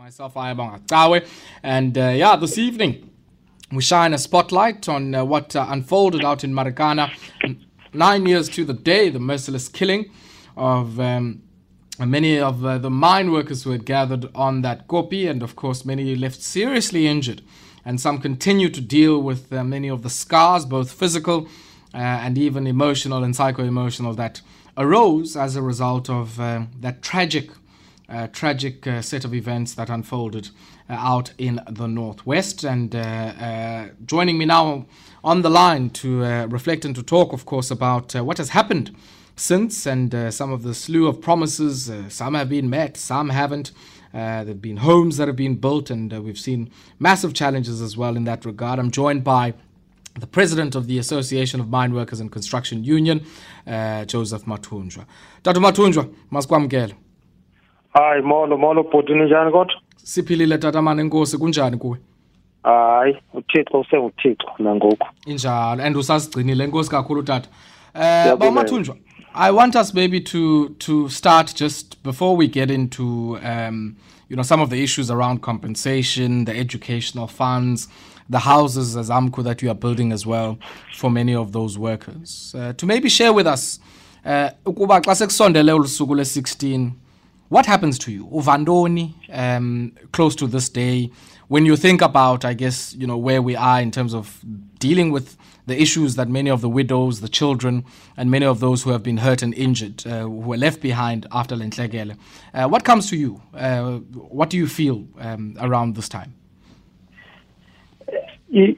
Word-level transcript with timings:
Myself, 0.00 0.34
I 0.34 0.48
am 0.48 0.56
Tawe, 0.86 1.20
and 1.62 1.98
uh, 1.98 2.08
yeah, 2.08 2.34
this 2.34 2.56
evening 2.56 3.10
we 3.70 3.82
shine 3.82 4.14
a 4.14 4.18
spotlight 4.18 4.88
on 4.88 5.14
uh, 5.14 5.26
what 5.26 5.54
uh, 5.54 5.66
unfolded 5.68 6.24
out 6.24 6.42
in 6.42 6.54
Marikana 6.54 7.12
nine 7.92 8.24
years 8.24 8.48
to 8.48 8.64
the 8.64 8.72
day, 8.72 9.10
the 9.10 9.18
merciless 9.18 9.68
killing 9.68 10.10
of 10.56 10.98
um, 10.98 11.42
many 11.98 12.38
of 12.38 12.64
uh, 12.64 12.78
the 12.78 12.88
mine 12.88 13.30
workers 13.30 13.64
who 13.64 13.72
had 13.72 13.84
gathered 13.84 14.30
on 14.34 14.62
that 14.62 14.88
koppie, 14.88 15.28
and 15.28 15.42
of 15.42 15.54
course, 15.54 15.84
many 15.84 16.16
left 16.16 16.40
seriously 16.40 17.06
injured, 17.06 17.42
and 17.84 18.00
some 18.00 18.22
continue 18.22 18.70
to 18.70 18.80
deal 18.80 19.22
with 19.22 19.52
uh, 19.52 19.62
many 19.62 19.88
of 19.88 20.02
the 20.02 20.08
scars, 20.08 20.64
both 20.64 20.90
physical 20.90 21.46
uh, 21.92 21.98
and 21.98 22.38
even 22.38 22.66
emotional 22.66 23.22
and 23.22 23.36
psycho 23.36 23.64
emotional, 23.64 24.14
that 24.14 24.40
arose 24.78 25.36
as 25.36 25.56
a 25.56 25.62
result 25.62 26.08
of 26.08 26.38
that 26.38 27.02
tragic 27.02 27.50
uh, 28.10 28.26
tragic 28.28 28.86
uh, 28.86 29.00
set 29.00 29.24
of 29.24 29.32
events 29.32 29.74
that 29.74 29.88
unfolded 29.88 30.50
uh, 30.88 30.94
out 30.94 31.32
in 31.38 31.60
the 31.70 31.86
Northwest. 31.86 32.64
And 32.64 32.94
uh, 32.94 32.98
uh, 32.98 33.88
joining 34.04 34.36
me 34.38 34.46
now 34.46 34.86
on 35.22 35.42
the 35.42 35.50
line 35.50 35.90
to 35.90 36.24
uh, 36.24 36.46
reflect 36.46 36.84
and 36.84 36.94
to 36.96 37.02
talk, 37.02 37.32
of 37.32 37.46
course, 37.46 37.70
about 37.70 38.14
what 38.14 38.38
has 38.38 38.48
happened 38.50 38.96
since 39.36 39.86
and 39.86 40.34
some 40.34 40.52
of 40.52 40.62
the 40.64 40.74
slew 40.74 41.06
of 41.06 41.20
promises. 41.20 41.90
some 42.08 42.34
have 42.34 42.48
been 42.48 42.68
met, 42.68 42.96
some 42.96 43.30
haven't. 43.30 43.72
there 44.12 44.44
have 44.44 44.60
been 44.60 44.78
homes 44.78 45.16
that 45.16 45.28
have 45.28 45.36
been 45.36 45.54
built, 45.54 45.88
and 45.88 46.12
we've 46.24 46.38
seen 46.38 46.68
massive 46.98 47.32
challenges 47.32 47.80
as 47.80 47.96
well 47.96 48.16
in 48.16 48.24
that 48.24 48.44
regard. 48.44 48.78
I'm 48.78 48.90
joined 48.90 49.24
by 49.24 49.54
the 50.18 50.26
president 50.26 50.74
of 50.74 50.88
the 50.88 50.98
Association 50.98 51.58
of 51.60 51.70
Mine 51.70 51.94
Workers 51.94 52.20
and 52.20 52.30
Construction 52.30 52.84
Union, 52.84 53.24
Joseph 53.66 54.44
Mathunjwa. 54.44 55.06
Dr. 55.42 55.60
Mathunjwa, 55.60 56.12
masikwamukela. 56.30 56.92
Hayi 57.94 58.22
molo 58.22 58.56
molo 58.58 58.82
bhuti 58.82 59.12
ninjani 59.12 59.52
kodwa? 59.52 59.74
Siphilile 59.96 60.58
tatamane 60.58 61.02
enkosi 61.02 61.38
kunjani 61.38 61.76
kuwe? 61.76 61.98
Hayi 62.62 63.16
uthixo 63.34 63.80
usenguthixo 63.80 64.48
nangoku. 64.58 65.06
Injalo 65.26 65.82
and 65.82 65.96
usasigcinile 65.96 66.64
enkosi 66.64 66.90
kakhulu 66.90 67.22
tata. 67.22 67.48
Uh, 67.94 68.38
bawumathunjwa 68.38 68.96
i 69.34 69.50
want 69.50 69.74
us 69.76 69.94
maybe 69.94 70.20
to 70.20 70.68
to 70.78 71.08
start 71.08 71.54
just 71.54 72.02
before 72.02 72.36
we 72.36 72.48
get 72.48 72.70
into 72.70 73.38
um, 73.44 73.96
you 74.28 74.36
know 74.36 74.42
some 74.42 74.60
of 74.60 74.70
the 74.70 74.82
issues 74.82 75.10
around 75.10 75.40
compensation 75.40 76.44
the 76.44 76.52
educational 76.52 77.26
funds 77.28 77.88
the 78.28 78.38
houses 78.38 78.96
as 78.96 79.10
AMCU 79.10 79.42
that 79.42 79.62
you 79.62 79.70
are 79.70 79.74
building 79.78 80.12
as 80.12 80.24
well 80.26 80.56
for 80.94 81.10
many 81.10 81.34
of 81.34 81.50
those 81.50 81.76
workers. 81.76 82.54
Uh, 82.56 82.72
to 82.74 82.86
maybe 82.86 83.08
share 83.08 83.32
with 83.32 83.46
us 83.46 83.80
uh, 84.24 84.50
ukuba 84.64 85.00
xa 85.00 85.14
sekusondele 85.14 85.72
olu 85.72 85.88
suku 85.88 86.14
le-16 86.14 86.90
what 87.50 87.66
happens 87.66 87.98
to 87.98 88.12
you, 88.12 88.26
Uvandoni, 88.28 89.12
um, 89.32 89.92
close 90.12 90.36
to 90.36 90.46
this 90.46 90.68
day, 90.68 91.10
when 91.48 91.66
you 91.66 91.76
think 91.76 92.00
about, 92.00 92.44
I 92.44 92.54
guess, 92.54 92.94
you 92.94 93.08
know, 93.08 93.18
where 93.18 93.42
we 93.42 93.56
are 93.56 93.80
in 93.80 93.90
terms 93.90 94.14
of 94.14 94.40
dealing 94.78 95.10
with 95.10 95.36
the 95.66 95.80
issues 95.82 96.14
that 96.14 96.28
many 96.28 96.48
of 96.48 96.60
the 96.60 96.68
widows, 96.68 97.20
the 97.20 97.28
children, 97.28 97.84
and 98.16 98.30
many 98.30 98.46
of 98.46 98.60
those 98.60 98.84
who 98.84 98.90
have 98.90 99.02
been 99.02 99.16
hurt 99.16 99.42
and 99.42 99.52
injured, 99.54 100.06
uh, 100.06 100.20
who 100.20 100.30
were 100.30 100.56
left 100.56 100.80
behind 100.80 101.26
after 101.32 101.56
Lentlekele. 101.56 102.16
Uh, 102.54 102.68
what 102.68 102.84
comes 102.84 103.10
to 103.10 103.16
you? 103.16 103.42
Uh, 103.52 103.98
what 103.98 104.48
do 104.48 104.56
you 104.56 104.68
feel 104.68 105.04
um, 105.18 105.56
around 105.60 105.96
this 105.96 106.08
time? 106.08 106.32
You, 108.48 108.76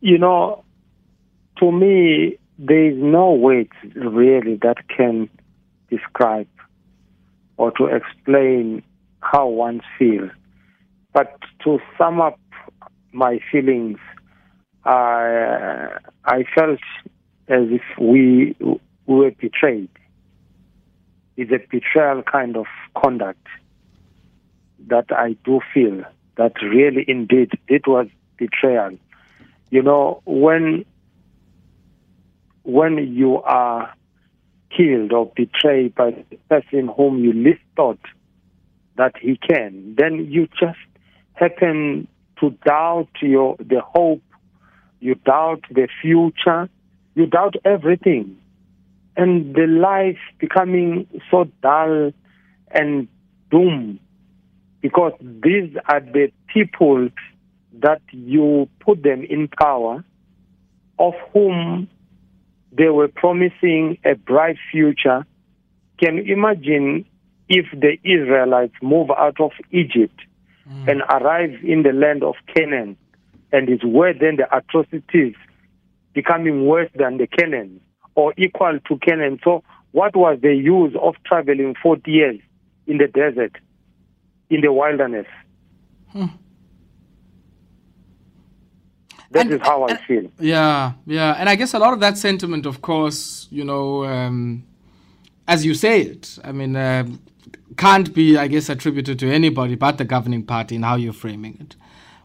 you 0.00 0.18
know, 0.18 0.62
to 1.58 1.72
me, 1.72 2.38
there 2.60 2.92
is 2.92 2.96
no 2.96 3.32
words 3.32 3.72
really 3.96 4.54
that 4.62 4.86
can 4.86 5.28
describe 5.90 6.46
or 7.56 7.70
to 7.72 7.86
explain 7.86 8.82
how 9.20 9.46
one 9.46 9.80
feels. 9.98 10.30
But 11.12 11.38
to 11.64 11.78
sum 11.96 12.20
up 12.20 12.38
my 13.12 13.38
feelings, 13.50 13.98
uh, 14.84 15.88
I 16.24 16.44
felt 16.54 16.80
as 17.48 17.68
if 17.70 17.82
we, 17.98 18.56
we 18.60 18.80
were 19.06 19.30
betrayed. 19.30 19.88
It's 21.36 21.50
a 21.50 21.58
betrayal 21.70 22.22
kind 22.22 22.56
of 22.56 22.66
conduct 23.00 23.46
that 24.88 25.06
I 25.10 25.36
do 25.44 25.60
feel 25.72 26.02
that 26.36 26.52
really 26.62 27.04
indeed 27.06 27.52
it 27.68 27.86
was 27.86 28.08
betrayal. 28.36 28.98
You 29.70 29.82
know, 29.82 30.22
when 30.24 30.84
when 32.64 33.14
you 33.14 33.42
are 33.42 33.92
killed 34.76 35.12
or 35.12 35.30
betrayed 35.34 35.94
by 35.94 36.10
the 36.10 36.36
person 36.48 36.88
whom 36.96 37.22
you 37.22 37.32
least 37.32 37.62
thought 37.76 38.00
that 38.96 39.14
he 39.20 39.36
can, 39.36 39.94
then 39.98 40.26
you 40.30 40.48
just 40.58 40.78
happen 41.34 42.06
to 42.40 42.50
doubt 42.64 43.08
your 43.20 43.56
the 43.58 43.80
hope, 43.80 44.22
you 45.00 45.14
doubt 45.14 45.64
the 45.70 45.88
future, 46.00 46.68
you 47.14 47.26
doubt 47.26 47.54
everything. 47.64 48.36
And 49.16 49.54
the 49.54 49.66
life 49.66 50.18
becoming 50.38 51.06
so 51.30 51.44
dull 51.62 52.12
and 52.70 53.06
doom 53.50 54.00
because 54.80 55.12
these 55.20 55.74
are 55.88 56.00
the 56.00 56.32
people 56.52 57.08
that 57.80 58.02
you 58.10 58.68
put 58.80 59.02
them 59.02 59.24
in 59.24 59.48
power 59.48 60.04
of 60.98 61.14
whom 61.32 61.88
they 62.76 62.88
were 62.88 63.08
promising 63.08 63.98
a 64.04 64.14
bright 64.14 64.56
future. 64.70 65.24
Can 65.98 66.16
you 66.16 66.34
imagine 66.34 67.04
if 67.48 67.66
the 67.72 67.98
Israelites 68.02 68.74
move 68.82 69.10
out 69.10 69.40
of 69.40 69.52
Egypt 69.70 70.18
mm. 70.68 70.88
and 70.88 71.02
arrive 71.02 71.54
in 71.62 71.82
the 71.82 71.92
land 71.92 72.22
of 72.24 72.34
Canaan, 72.54 72.96
and 73.52 73.68
it's 73.68 73.84
where 73.84 74.12
then 74.12 74.36
the 74.36 74.56
atrocities 74.56 75.34
becoming 76.14 76.66
worse 76.66 76.90
than 76.94 77.18
the 77.18 77.26
Canaan 77.26 77.80
or 78.14 78.34
equal 78.36 78.78
to 78.88 78.98
Canaan. 78.98 79.38
So, 79.44 79.62
what 79.92 80.16
was 80.16 80.38
the 80.42 80.54
use 80.54 80.94
of 81.00 81.14
traveling 81.24 81.74
40 81.80 82.10
years 82.10 82.40
in 82.86 82.98
the 82.98 83.06
desert, 83.06 83.52
in 84.50 84.60
the 84.60 84.72
wilderness? 84.72 85.26
Hmm. 86.08 86.26
That 89.34 89.46
and, 89.46 89.54
is 89.54 89.60
how 89.62 89.84
I 89.88 89.96
feel. 89.96 90.30
Yeah, 90.38 90.92
yeah, 91.06 91.34
and 91.36 91.48
I 91.48 91.56
guess 91.56 91.74
a 91.74 91.78
lot 91.80 91.92
of 91.92 91.98
that 92.00 92.16
sentiment, 92.16 92.66
of 92.66 92.82
course, 92.82 93.48
you 93.50 93.64
know, 93.64 94.04
um, 94.04 94.64
as 95.48 95.66
you 95.66 95.74
say 95.74 96.02
it, 96.02 96.38
I 96.44 96.52
mean, 96.52 96.76
uh, 96.76 97.04
can't 97.76 98.14
be, 98.14 98.38
I 98.38 98.46
guess, 98.46 98.68
attributed 98.68 99.18
to 99.18 99.32
anybody 99.32 99.74
but 99.74 99.98
the 99.98 100.04
governing 100.04 100.44
party 100.44 100.76
in 100.76 100.84
how 100.84 100.94
you're 100.94 101.12
framing 101.12 101.58
it. 101.60 101.74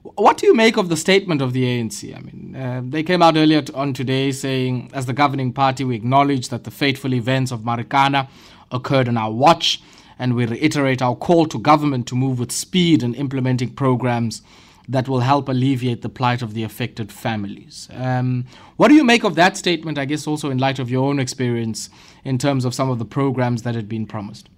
What 0.04 0.38
do 0.38 0.46
you 0.46 0.54
make 0.54 0.78
of 0.78 0.90
the 0.90 0.96
statement 0.96 1.42
of 1.42 1.54
the 1.54 1.64
ANC? 1.64 2.16
I 2.16 2.22
mean, 2.22 2.56
uh, 2.56 2.84
they 2.86 3.02
came 3.02 3.24
out 3.24 3.36
earlier 3.38 3.64
on 3.74 3.94
today 3.94 4.32
saying, 4.32 4.92
as 4.94 5.08
the 5.08 5.14
governing 5.14 5.52
party, 5.52 5.84
we 5.84 5.96
acknowledge 5.96 6.50
that 6.50 6.64
the 6.64 6.72
fateful 6.72 7.16
events 7.16 7.52
of 7.52 7.62
Marikana 7.62 8.30
occurred 8.72 9.08
on 9.08 9.18
our 9.18 9.32
watch, 9.32 9.82
and 10.20 10.36
we 10.36 10.46
reiterate 10.46 11.02
our 11.02 11.16
call 11.16 11.48
to 11.48 11.58
government 11.58 12.06
to 12.10 12.16
move 12.16 12.38
with 12.38 12.52
speed 12.52 13.02
in 13.02 13.16
implementing 13.16 13.72
programs 13.72 14.44
that 14.90 15.08
will 15.08 15.20
help 15.20 15.48
alleviate 15.48 16.02
the 16.02 16.10
plight 16.10 16.42
of 16.42 16.56
the 16.56 16.64
affected 16.64 17.12
families. 17.12 17.88
Um, 17.94 18.46
what 18.76 18.88
do 18.88 18.96
you 18.96 19.04
make 19.04 19.24
of 19.24 19.36
that 19.36 19.56
statement, 19.56 20.00
I 20.00 20.06
guess, 20.06 20.26
also 20.26 20.50
in 20.50 20.58
light 20.58 20.80
of 20.80 20.90
your 20.90 21.08
own 21.08 21.20
experience 21.20 21.92
in 22.24 22.40
terms 22.40 22.66
of 22.66 22.74
some 22.74 22.90
of 22.90 22.98
the 22.98 23.06
programs 23.06 23.62
that 23.62 23.76
had 23.76 23.88
been 23.88 24.08
promised? 24.08 24.50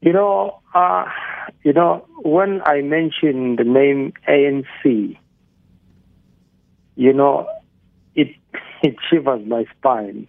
You 0.00 0.14
know, 0.14 0.60
uh, 0.74 1.04
you 1.62 1.74
know, 1.74 2.06
when 2.22 2.62
I 2.64 2.80
mention 2.80 3.56
the 3.56 3.64
name 3.64 4.14
ANC, 4.26 5.18
you 6.96 7.12
know, 7.12 7.46
it 8.14 8.34
it 8.82 8.96
shivers 9.10 9.46
my 9.46 9.66
spine. 9.76 10.26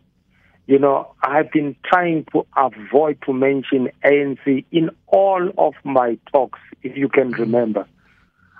You 0.67 0.77
know, 0.77 1.13
I've 1.23 1.51
been 1.51 1.75
trying 1.85 2.25
to 2.33 2.45
avoid 2.57 3.21
to 3.25 3.33
mention 3.33 3.89
ANC 4.03 4.65
in 4.71 4.89
all 5.07 5.49
of 5.57 5.73
my 5.85 6.17
talks, 6.31 6.59
if 6.83 6.97
you 6.97 7.07
can 7.07 7.31
remember. 7.31 7.87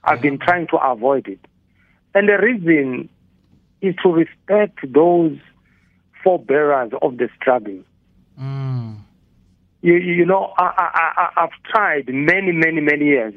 I've 0.03 0.21
been 0.21 0.39
trying 0.39 0.67
to 0.67 0.77
avoid 0.77 1.27
it. 1.27 1.39
And 2.13 2.27
the 2.27 2.37
reason 2.37 3.09
is 3.81 3.95
to 4.03 4.09
respect 4.09 4.79
those 4.91 5.37
forebearers 6.23 6.91
of 7.01 7.17
the 7.17 7.29
struggle. 7.39 7.79
Mm. 8.39 8.97
You, 9.81 9.95
you 9.95 10.25
know, 10.25 10.53
I, 10.57 10.63
I, 10.63 11.11
I, 11.17 11.43
I've 11.43 11.71
tried 11.71 12.07
many, 12.09 12.51
many, 12.51 12.81
many 12.81 13.05
years, 13.05 13.33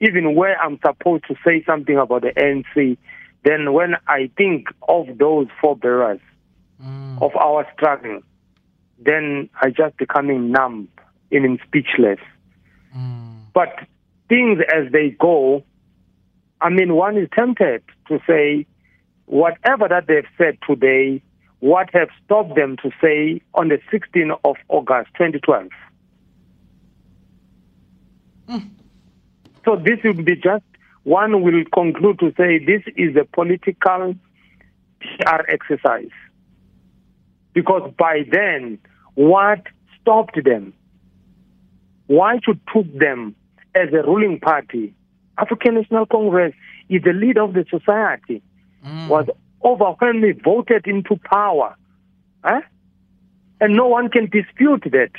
even 0.00 0.34
where 0.34 0.58
I'm 0.60 0.78
supposed 0.84 1.24
to 1.28 1.34
say 1.44 1.62
something 1.64 1.96
about 1.96 2.22
the 2.22 2.32
ANC, 2.36 2.96
then 3.44 3.72
when 3.72 3.94
I 4.08 4.30
think 4.36 4.68
of 4.88 5.18
those 5.18 5.48
forebearers 5.60 6.20
mm. 6.82 7.22
of 7.22 7.36
our 7.36 7.66
struggle, 7.74 8.20
then 8.98 9.50
I 9.60 9.70
just 9.70 9.96
becoming 9.98 10.50
numb, 10.50 10.88
even 11.30 11.58
speechless. 11.66 12.18
Mm. 12.96 13.40
But 13.52 13.76
things 14.28 14.60
as 14.74 14.90
they 14.92 15.10
go, 15.10 15.62
I 16.60 16.70
mean, 16.70 16.94
one 16.94 17.16
is 17.16 17.28
tempted 17.34 17.82
to 18.08 18.18
say 18.26 18.66
whatever 19.26 19.88
that 19.88 20.06
they've 20.06 20.24
said 20.38 20.58
today, 20.66 21.22
what 21.60 21.88
have 21.92 22.08
stopped 22.24 22.54
them 22.54 22.76
to 22.82 22.90
say 23.00 23.40
on 23.54 23.68
the 23.68 23.78
16th 23.92 24.38
of 24.44 24.56
August 24.68 25.10
2012? 25.16 25.68
Mm. 28.48 28.70
So 29.64 29.76
this 29.76 29.98
would 30.04 30.24
be 30.24 30.36
just 30.36 30.64
one 31.02 31.42
will 31.42 31.64
conclude 31.72 32.18
to 32.18 32.32
say 32.36 32.58
this 32.58 32.82
is 32.96 33.14
a 33.16 33.24
political 33.24 34.14
PR 35.00 35.42
exercise. 35.48 36.10
Because 37.52 37.92
by 37.96 38.24
then, 38.30 38.78
what 39.14 39.62
stopped 40.00 40.42
them? 40.44 40.74
Why 42.08 42.40
should 42.44 42.60
took 42.74 42.92
them 42.98 43.36
as 43.74 43.88
a 43.92 44.02
ruling 44.02 44.40
party? 44.40 44.95
African 45.38 45.74
National 45.74 46.06
Congress 46.06 46.54
is 46.88 47.02
the 47.02 47.12
leader 47.12 47.42
of 47.42 47.52
the 47.54 47.64
society, 47.70 48.42
Mm. 48.84 49.08
was 49.08 49.26
overwhelmingly 49.64 50.32
voted 50.32 50.86
into 50.86 51.16
power. 51.16 51.74
Huh? 52.44 52.60
And 53.60 53.74
no 53.74 53.88
one 53.88 54.08
can 54.08 54.28
dispute 54.30 54.82
that. 54.92 55.10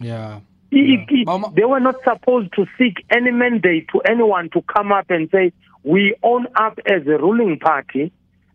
Yeah. 0.00 0.40
It- 0.70 0.86
Yeah. 1.10 1.20
it- 1.20 1.26
Mama- 1.26 1.52
they 1.54 1.64
were 1.64 1.80
not 1.80 1.96
supposed 2.04 2.52
to 2.54 2.66
seek 2.78 3.04
any 3.10 3.30
mandate 3.30 3.86
to 3.92 4.00
anyone 4.00 4.48
to 4.50 4.62
come 4.62 4.90
up 4.92 5.10
and 5.10 5.28
say, 5.30 5.52
we 5.84 6.14
own 6.22 6.46
up 6.56 6.78
as 6.86 7.06
a 7.06 7.18
ruling 7.18 7.58
party 7.58 8.10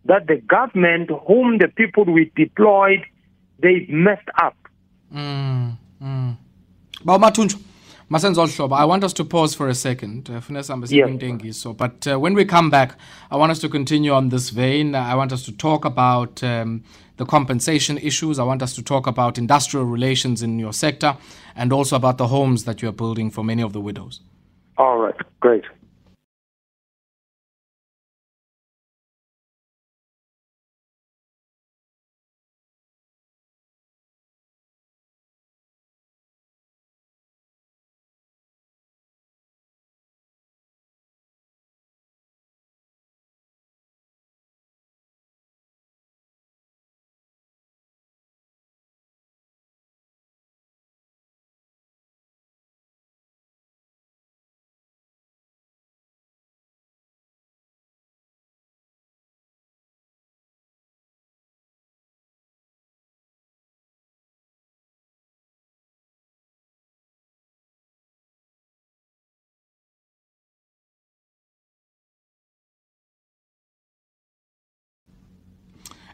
that 0.05 0.27
the 0.27 0.37
government 0.47 1.09
whom 1.27 1.57
the 1.57 1.67
people 1.67 2.03
we 2.05 2.31
deployed, 2.35 3.01
they 3.59 3.85
messed 3.89 4.29
up. 4.41 4.55
Mm, 5.15 5.77
mm. 6.03 6.35
Bawumathunjwa, 7.05 7.59
masenze 8.09 8.41
olu 8.41 8.51
hlobo. 8.57 8.75
I 8.75 8.85
want 8.85 9.03
us 9.03 9.13
to 9.13 9.23
pause 9.25 9.55
for 9.57 9.67
a 9.69 9.73
second. 9.75 10.29
Uh, 10.29 10.41
funeka 10.41 10.63
sihambe 10.63 10.87
siye 10.87 10.99
Yes. 10.99 11.07
kwintengiso. 11.07 11.73
But 11.73 12.07
uh, 12.07 12.19
when 12.23 12.35
we 12.35 12.45
come 12.45 12.69
back, 12.69 12.95
I 13.31 13.37
want 13.37 13.51
us 13.51 13.59
to 13.59 13.69
continue 13.69 14.13
on 14.13 14.29
this 14.29 14.49
vein. 14.53 14.95
Uh, 14.95 14.99
I 15.13 15.15
want 15.15 15.31
us 15.31 15.43
to 15.45 15.51
talk 15.51 15.85
about 15.85 16.43
um, 16.43 16.81
the 17.17 17.25
compensation 17.25 17.97
issues. 17.97 18.37
I 18.39 18.43
want 18.43 18.61
us 18.61 18.75
to 18.75 18.81
talk 18.83 19.07
about 19.07 19.37
industrial 19.37 19.85
relations 19.85 20.41
in 20.41 20.59
your 20.59 20.73
sector 20.73 21.15
and 21.55 21.73
also 21.73 21.95
about 21.95 22.17
the 22.17 22.27
homes 22.27 22.63
that 22.63 22.81
you 22.81 22.89
are 22.89 22.95
building 22.95 23.31
for 23.31 23.43
many 23.43 23.63
of 23.63 23.71
the 23.73 23.79
widows. 23.81 24.21
All 24.77 24.97
right, 24.97 25.15
great. 25.39 25.63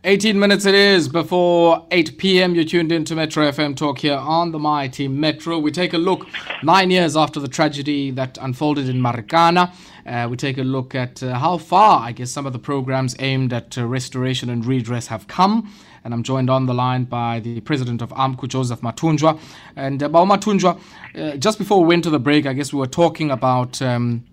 Eighteen 0.03 0.39
minutes 0.39 0.65
it 0.65 0.73
is 0.73 1.07
before 1.07 1.85
8 1.91 2.17
p.m. 2.17 2.55
You're 2.55 2.63
tuned 2.63 2.91
in 2.91 3.05
to 3.05 3.13
Metro 3.13 3.47
FM 3.51 3.75
Talk 3.75 3.99
here 3.99 4.15
on 4.15 4.51
the 4.51 4.57
Mighty 4.57 5.07
Metro. 5.07 5.59
We 5.59 5.69
take 5.69 5.93
a 5.93 5.99
look 5.99 6.25
nine 6.63 6.89
years 6.89 7.15
after 7.15 7.39
the 7.39 7.47
tragedy 7.47 8.09
that 8.09 8.39
unfolded 8.41 8.89
in 8.89 8.99
Marikana. 8.99 9.71
Uh, 10.07 10.27
we 10.27 10.37
take 10.37 10.57
a 10.57 10.63
look 10.63 10.95
at 10.95 11.21
uh, 11.21 11.37
how 11.37 11.59
far, 11.59 11.99
I 11.99 12.13
guess, 12.13 12.31
some 12.31 12.47
of 12.47 12.53
the 12.53 12.57
programs 12.57 13.15
aimed 13.19 13.53
at 13.53 13.77
uh, 13.77 13.85
restoration 13.85 14.49
and 14.49 14.65
redress 14.65 15.05
have 15.05 15.27
come. 15.27 15.71
And 16.03 16.15
I'm 16.15 16.23
joined 16.23 16.49
on 16.49 16.65
the 16.65 16.73
line 16.73 17.03
by 17.03 17.39
the 17.39 17.61
president 17.61 18.01
of 18.01 18.09
AMCU, 18.09 18.47
Joseph 18.47 18.81
Mathunjwa. 18.81 19.39
And 19.75 20.01
uh, 20.01 20.09
Bao 20.09 20.25
Mathunjwa, 20.27 20.79
uh, 21.13 21.37
just 21.37 21.59
before 21.59 21.79
we 21.79 21.85
went 21.85 22.05
to 22.05 22.09
the 22.09 22.19
break, 22.19 22.47
I 22.47 22.53
guess 22.53 22.73
we 22.73 22.79
were 22.79 22.87
talking 22.87 23.29
about. 23.29 23.79
Um, 23.83 24.23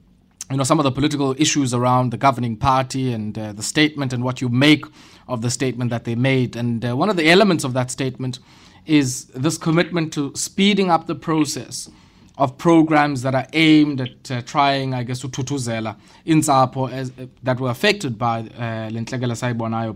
you 0.50 0.56
know 0.56 0.64
some 0.64 0.81
of 0.81 0.85
the 0.85 0.91
political 0.91 1.35
issues 1.38 1.75
around 1.75 2.11
the 2.11 2.17
governing 2.17 2.56
party 2.56 3.12
and 3.12 3.38
uh, 3.38 3.53
the 3.53 3.62
statement 3.62 4.14
and 4.14 4.25
what 4.25 4.41
you 4.41 4.49
make 4.49 4.87
of 5.28 5.42
the 5.42 5.50
statement 5.50 5.90
that 5.90 6.04
they 6.04 6.14
made. 6.14 6.56
And 6.56 6.84
uh, 6.84 6.96
one 6.96 7.10
of 7.10 7.16
the 7.16 7.28
elements 7.30 7.64
of 7.64 7.72
that 7.75 7.90
statement 7.90 8.38
is 8.86 9.26
this 9.26 9.58
commitment 9.58 10.12
to 10.14 10.32
speeding 10.34 10.90
up 10.90 11.06
the 11.06 11.14
process 11.14 11.90
of 12.38 12.56
programs 12.56 13.22
that 13.22 13.34
are 13.34 13.46
aimed 13.52 14.00
at 14.00 14.30
uh, 14.30 14.40
trying 14.42 14.94
i 14.94 15.02
guess 15.02 15.25
uthutuzela 15.25 15.96
intsapho 16.25 16.88
as 16.90 17.10
uh, 17.10 17.26
that 17.42 17.58
were 17.58 17.69
affected 17.69 18.16
by 18.16 18.38
uh, 18.38 18.88
le 18.92 19.00
ntlekele 19.00 19.34
sayibonayo 19.34 19.92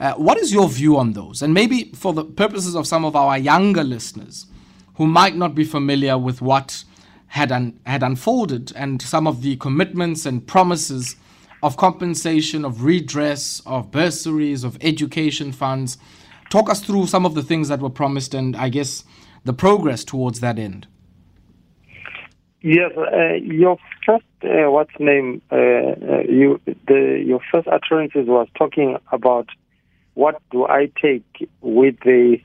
uh, 0.00 0.12
what 0.14 0.38
is 0.38 0.50
your 0.50 0.66
view 0.66 0.96
on 0.96 1.12
those? 1.12 1.42
And 1.42 1.52
maybe 1.52 1.92
for 1.94 2.14
the 2.14 2.24
purposes 2.24 2.74
of 2.74 2.86
some 2.86 3.04
of 3.04 3.14
our 3.14 3.36
younger 3.36 3.84
listeners 3.84 4.46
who 4.94 5.06
might 5.06 5.36
not 5.36 5.54
be 5.54 5.62
familiar 5.62 6.16
with 6.16 6.40
what 6.40 6.84
had 7.26 7.52
un- 7.52 7.78
had 7.84 8.02
unfolded 8.02 8.72
and 8.74 9.02
some 9.02 9.26
of 9.26 9.42
the 9.42 9.56
commitments 9.56 10.24
and 10.24 10.46
promises 10.46 11.16
of 11.62 11.76
compensation, 11.76 12.64
of 12.64 12.84
redress, 12.84 13.60
of 13.66 13.90
bursaries, 13.90 14.64
of 14.64 14.78
education 14.80 15.52
funds. 15.52 15.98
Talk 16.48 16.70
us 16.70 16.80
through 16.80 17.06
some 17.06 17.26
of 17.26 17.34
the 17.34 17.42
things 17.42 17.68
that 17.68 17.80
were 17.80 17.90
promised 17.90 18.34
and 18.34 18.56
I 18.56 18.68
guess 18.68 19.04
the 19.44 19.52
progress 19.52 20.04
towards 20.04 20.40
that 20.40 20.58
end. 20.58 20.86
Yes, 22.62 22.92
uh, 22.96 23.34
your 23.34 23.78
first 24.04 24.24
uh, 24.44 24.70
what's 24.70 24.92
name? 24.98 25.40
Uh, 25.50 25.56
uh, 25.56 26.22
you 26.28 26.60
the 26.86 27.22
your 27.24 27.40
first 27.50 27.66
utterances 27.68 28.26
was 28.26 28.48
talking 28.54 28.98
about 29.12 29.48
what 30.12 30.42
do 30.50 30.66
I 30.66 30.90
take 31.00 31.48
with 31.62 31.96
the 32.04 32.38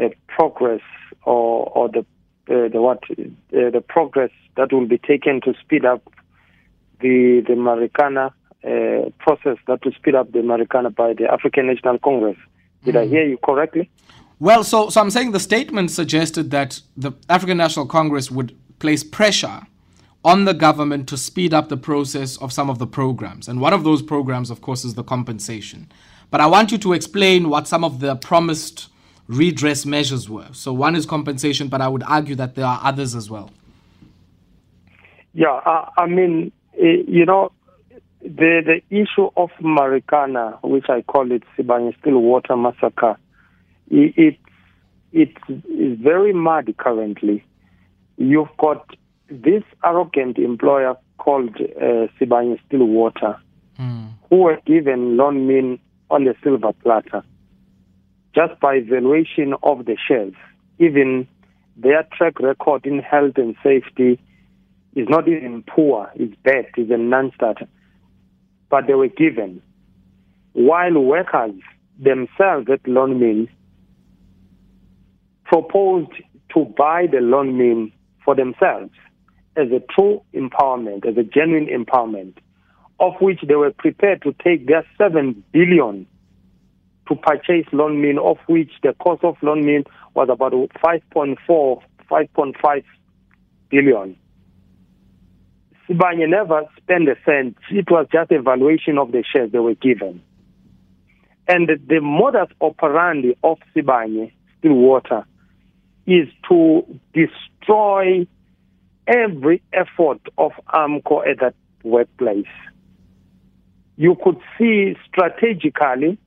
uh, 0.00 0.08
progress 0.28 0.80
or 1.24 1.70
or 1.74 1.88
the 1.90 2.00
uh, 2.50 2.68
the 2.68 2.80
what 2.80 3.02
the 3.50 3.84
progress 3.86 4.30
that 4.56 4.72
will 4.72 4.86
be 4.86 4.98
taken 4.98 5.42
to 5.42 5.52
speed 5.60 5.84
up 5.84 6.02
the 7.00 7.42
the 7.46 7.54
Marikana 7.54 8.32
uh, 8.64 9.10
process 9.18 9.56
that 9.66 9.82
to 9.82 9.92
speed 9.92 10.14
up 10.14 10.32
the 10.32 10.40
Marikana 10.40 10.94
by 10.94 11.12
the 11.14 11.30
African 11.32 11.66
National 11.66 11.98
Congress. 11.98 12.36
Did 12.84 12.96
I 12.96 13.06
hear 13.06 13.24
you 13.26 13.38
correctly? 13.38 13.90
Well, 14.40 14.62
so, 14.62 14.88
so 14.88 15.00
I'm 15.00 15.10
saying 15.10 15.32
the 15.32 15.40
statement 15.40 15.90
suggested 15.90 16.50
that 16.52 16.80
the 16.96 17.12
African 17.28 17.56
National 17.56 17.86
Congress 17.86 18.30
would 18.30 18.56
place 18.78 19.02
pressure 19.02 19.62
on 20.24 20.44
the 20.44 20.54
government 20.54 21.08
to 21.08 21.16
speed 21.16 21.52
up 21.52 21.68
the 21.68 21.76
process 21.76 22.36
of 22.36 22.52
some 22.52 22.70
of 22.70 22.78
the 22.78 22.86
programs. 22.86 23.48
And 23.48 23.60
one 23.60 23.72
of 23.72 23.82
those 23.82 24.02
programs, 24.02 24.50
of 24.50 24.60
course, 24.60 24.84
is 24.84 24.94
the 24.94 25.02
compensation. 25.02 25.90
But 26.30 26.40
I 26.40 26.46
want 26.46 26.70
you 26.70 26.78
to 26.78 26.92
explain 26.92 27.48
what 27.48 27.66
some 27.66 27.82
of 27.82 28.00
the 28.00 28.14
promised 28.16 28.88
redress 29.26 29.84
measures 29.84 30.28
were. 30.28 30.48
So 30.52 30.72
one 30.72 30.94
is 30.94 31.06
compensation, 31.06 31.68
but 31.68 31.80
I 31.80 31.88
would 31.88 32.02
argue 32.04 32.34
that 32.36 32.54
there 32.54 32.66
are 32.66 32.80
others 32.82 33.14
as 33.14 33.30
well. 33.30 33.50
Yeah, 35.34 35.60
I 35.96 36.06
mean, 36.06 36.52
you 36.78 37.24
know, 37.24 37.52
the 38.20 38.62
the 38.64 38.82
issue 38.90 39.30
of 39.36 39.50
Marikana, 39.60 40.58
which 40.62 40.86
I 40.88 41.02
call 41.02 41.30
it 41.32 41.42
Sibanye 41.56 41.98
Stillwater 42.00 42.56
massacre, 42.56 43.16
it, 43.90 44.14
it 44.16 44.38
it 45.12 45.36
is 45.48 45.98
very 45.98 46.32
muddy 46.32 46.72
currently. 46.72 47.44
You've 48.16 48.54
got 48.58 48.96
this 49.30 49.62
arrogant 49.84 50.38
employer 50.38 50.96
called 51.18 51.56
uh, 51.56 52.08
Sibanye 52.18 52.58
Stillwater, 52.66 53.38
who 54.28 54.36
were 54.36 54.58
given 54.66 55.16
Lonmin 55.16 55.78
on 56.10 56.24
the 56.24 56.34
silver 56.42 56.72
platter, 56.72 57.22
just 58.34 58.58
by 58.60 58.80
valuation 58.80 59.54
of 59.62 59.84
the 59.84 59.96
shares. 60.06 60.34
Even 60.78 61.26
their 61.76 62.06
track 62.16 62.40
record 62.40 62.86
in 62.86 62.98
health 62.98 63.36
and 63.36 63.54
safety 63.62 64.20
is 64.94 65.08
not 65.08 65.28
even 65.28 65.62
poor, 65.62 66.10
it's 66.14 66.34
bad, 66.42 66.66
it's 66.76 66.90
a 66.90 66.96
non-starter. 66.96 67.66
But 68.70 68.86
they 68.86 68.94
were 68.94 69.08
given. 69.08 69.62
While 70.52 70.98
workers 71.00 71.52
themselves 71.98 72.68
at 72.70 72.82
Lonmin 72.84 73.48
proposed 75.44 76.12
to 76.54 76.64
buy 76.76 77.06
the 77.10 77.18
Lonmin 77.18 77.92
for 78.24 78.34
themselves 78.34 78.90
as 79.56 79.68
a 79.72 79.82
true 79.94 80.22
empowerment, 80.34 81.06
as 81.06 81.16
a 81.16 81.22
genuine 81.22 81.66
empowerment, 81.66 82.34
of 83.00 83.14
which 83.20 83.40
they 83.46 83.54
were 83.54 83.72
prepared 83.72 84.22
to 84.22 84.34
take 84.44 84.66
their 84.66 84.84
seven 84.96 85.42
billion 85.52 86.06
to 87.08 87.14
purchase 87.16 87.66
Lonmin, 87.72 88.18
of 88.18 88.38
which 88.46 88.70
the 88.82 88.94
cost 88.94 89.24
of 89.24 89.36
Lonmin 89.38 89.86
was 90.14 90.28
about 90.30 90.52
5.4, 90.52 91.82
5.5 92.10 92.84
billion. 93.70 94.16
Sibanye 95.88 96.28
never 96.28 96.64
spent 96.76 97.08
a 97.08 97.16
cent. 97.24 97.56
It 97.70 97.90
was 97.90 98.06
just 98.12 98.30
a 98.30 98.42
valuation 98.42 98.98
of 98.98 99.12
the 99.12 99.24
shares 99.24 99.50
they 99.52 99.58
were 99.58 99.74
given. 99.74 100.22
And 101.46 101.68
the, 101.88 102.00
modus 102.00 102.48
operandi 102.60 103.34
of 103.42 103.58
Sibanye, 103.74 104.32
Stillwater, 104.58 105.24
is 106.06 106.28
to 106.48 106.82
destroy 107.14 108.26
every 109.06 109.62
effort 109.72 110.20
of 110.36 110.52
AMCU 110.74 111.26
at 111.26 111.40
that 111.40 111.54
workplace. 111.82 112.44
You 113.96 114.16
could 114.22 114.38
see 114.58 114.94
strategically 115.08 116.18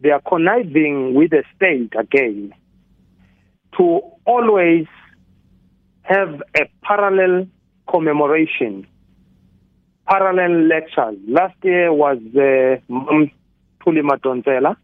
they 0.00 0.10
are 0.10 0.20
conniving 0.20 1.14
with 1.14 1.30
the 1.30 1.44
state 1.56 1.92
again 1.98 2.52
to 3.76 4.00
always 4.24 4.86
have 6.02 6.42
a 6.56 6.68
parallel 6.82 7.46
commemoration, 7.90 8.86
parallel 10.08 10.66
lectures. 10.68 11.16
Last 11.26 11.56
year 11.62 11.92
was 11.92 12.18
uh, 12.34 12.80
Thuli 13.84 14.02
Madonsela, 14.02 14.76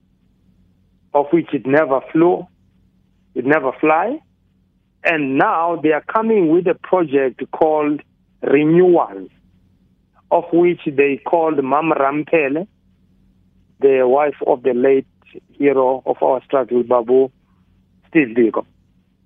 of 1.12 1.26
which 1.32 1.48
it 1.52 1.66
never 1.66 2.00
flew, 2.12 2.46
it 3.34 3.44
never 3.44 3.72
fly. 3.80 4.18
And 5.04 5.36
now 5.36 5.76
they 5.82 5.92
are 5.92 6.02
coming 6.02 6.48
with 6.48 6.66
a 6.66 6.74
project 6.74 7.42
called 7.52 8.00
Renewal, 8.42 9.28
of 10.30 10.44
which 10.52 10.80
they 10.86 11.20
called 11.24 11.62
Mam 11.62 11.90
Ramphele, 11.92 12.66
the 13.80 14.02
wife 14.08 14.36
of 14.46 14.62
the 14.62 14.72
late 14.72 15.06
hero 15.52 16.02
of 16.06 16.22
our 16.22 16.42
struggle, 16.44 16.82
Babu, 16.82 17.30
Steve 18.08 18.34
Biko, 18.36 18.64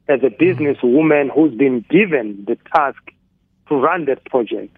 as 0.08 0.20
a 0.22 0.30
businesswoman 0.30 1.30
who's 1.32 1.54
been 1.54 1.84
given 1.88 2.44
the 2.46 2.56
task 2.74 3.02
to 3.68 3.76
run 3.76 4.06
that 4.06 4.24
project. 4.24 4.76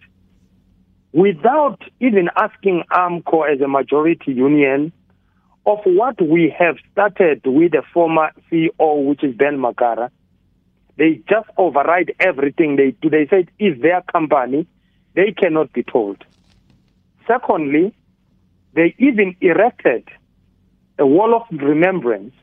Without 1.13 1.81
even 1.99 2.29
asking 2.35 2.83
AMCU 2.91 3.53
as 3.53 3.61
a 3.61 3.67
majority 3.67 4.31
union 4.33 4.93
of 5.65 5.79
what 5.85 6.21
we 6.21 6.53
have 6.57 6.77
started 6.91 7.41
with 7.45 7.73
the 7.73 7.83
former 7.93 8.31
CEO, 8.49 9.05
which 9.05 9.23
is 9.23 9.35
Ben 9.35 9.57
Magara, 9.57 10.09
they 10.97 11.21
just 11.29 11.49
override 11.57 12.13
everything 12.19 12.75
they 12.75 12.91
do. 13.01 13.09
They 13.09 13.27
say 13.27 13.47
it's 13.59 13.81
their 13.81 14.01
company, 14.11 14.67
they 15.15 15.31
cannot 15.31 15.73
be 15.73 15.83
told. 15.83 16.23
Secondly, 17.27 17.93
they 18.73 18.95
even 18.97 19.35
erected 19.41 20.07
a 20.97 21.05
wall 21.05 21.35
of 21.35 21.43
remembrance 21.51 22.33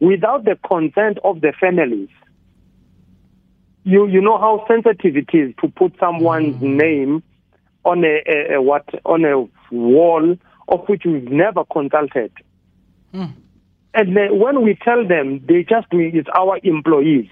without 0.00 0.44
the 0.44 0.58
consent 0.66 1.18
of 1.24 1.40
the 1.40 1.52
families. 1.58 2.08
You, 3.86 4.08
you 4.08 4.20
know 4.20 4.36
how 4.36 4.64
sensitive 4.66 5.16
it 5.16 5.28
is 5.32 5.54
to 5.60 5.68
put 5.68 5.94
someone's 6.00 6.56
mm. 6.56 6.76
name 6.76 7.22
on 7.84 8.04
a, 8.04 8.20
a, 8.26 8.56
a, 8.56 8.60
what 8.60 8.84
on 9.04 9.24
a 9.24 9.46
wall 9.72 10.36
of 10.66 10.88
which 10.88 11.02
we've 11.04 11.30
never 11.30 11.64
consulted. 11.64 12.32
Mm. 13.14 13.32
And 13.94 14.40
when 14.40 14.62
we 14.62 14.74
tell 14.74 15.06
them, 15.06 15.40
they 15.46 15.62
just 15.62 15.88
do 15.90 16.00
it's 16.00 16.28
our 16.34 16.58
employees. 16.64 17.30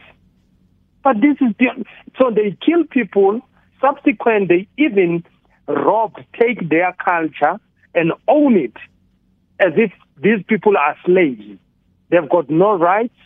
But 1.03 1.17
this 1.21 1.37
is 1.41 1.57
the, 1.59 1.85
so 2.17 2.31
they 2.31 2.57
kill 2.65 2.85
people. 2.85 3.41
Subsequent, 3.81 4.49
they 4.49 4.69
even 4.79 5.25
rob, 5.67 6.15
take 6.41 6.69
their 6.71 6.95
culture 7.05 7.59
and 7.97 8.13
own 8.29 8.57
it 8.57 8.77
as 9.59 9.73
if 9.77 9.91
these 10.23 10.45
people 10.47 10.77
are 10.77 10.97
slaves. 11.05 11.59
They've 12.11 12.31
got 12.31 12.49
no 12.49 12.79
rights. 12.79 13.19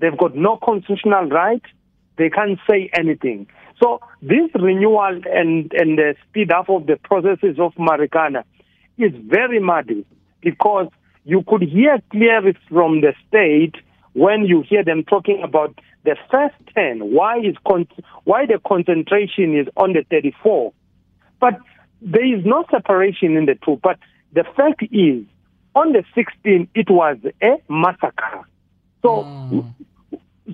They've 0.00 0.18
got 0.18 0.34
no 0.34 0.56
constitutional 0.56 1.26
right. 1.26 1.62
They 2.16 2.30
can't 2.30 2.58
say 2.68 2.90
anything. 2.96 3.46
So 3.82 4.00
this 4.20 4.50
renewal 4.54 5.20
and, 5.26 5.72
and 5.72 5.98
the 5.98 6.14
speed 6.28 6.52
up 6.52 6.68
of 6.68 6.86
the 6.86 6.96
processes 6.96 7.58
of 7.58 7.74
Marikana 7.74 8.44
is 8.98 9.12
very 9.26 9.58
muddy 9.58 10.06
because 10.40 10.88
you 11.24 11.42
could 11.46 11.62
hear 11.62 12.00
clearly 12.10 12.56
from 12.68 13.00
the 13.00 13.14
state 13.28 13.74
when 14.12 14.44
you 14.44 14.62
hear 14.68 14.84
them 14.84 15.04
talking 15.04 15.42
about 15.42 15.78
the 16.04 16.16
first 16.30 16.54
10, 16.74 16.98
why 17.12 17.38
is 17.38 17.54
con- 17.66 17.88
why 18.24 18.44
the 18.46 18.60
concentration 18.66 19.56
is 19.56 19.68
on 19.76 19.92
the 19.92 20.04
34. 20.10 20.72
But 21.40 21.54
there 22.00 22.24
is 22.24 22.44
no 22.44 22.64
separation 22.70 23.36
in 23.36 23.46
the 23.46 23.56
two. 23.64 23.78
But 23.82 23.98
the 24.32 24.44
fact 24.56 24.82
is, 24.90 25.24
on 25.74 25.92
the 25.92 26.04
16th, 26.16 26.68
it 26.74 26.90
was 26.90 27.16
a 27.42 27.62
massacre. 27.72 28.46
So, 29.00 29.24
mm. 29.24 29.74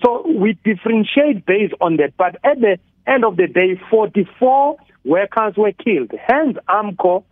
So 0.03 0.27
we 0.27 0.59
differentiate 0.65 1.47
based 1.47 1.75
on 1.81 1.97
that. 1.97 2.17
But 2.17 2.37
at 2.45 2.61
the 2.61 2.79
end 3.07 3.25
of 3.25 3.37
the 3.37 3.47
day, 3.47 3.81
44 3.91 4.77
workers 5.05 5.55
were 5.57 5.73
killed. 5.73 6.13
Hence, 6.27 6.59
AMCU, 6.69 7.25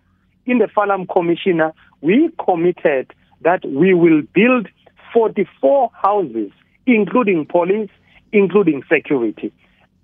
in 0.47 0.59
the 0.59 0.67
Farlam 0.67 1.09
Commissioner, 1.09 1.73
we 2.01 2.31
committed 2.45 3.13
that 3.43 3.65
we 3.67 3.95
will 3.95 4.23
build 4.35 4.69
44 5.13 5.91
houses, 5.95 6.51
including 6.87 7.47
police, 7.47 7.91
including 8.33 8.83
security. 8.93 9.53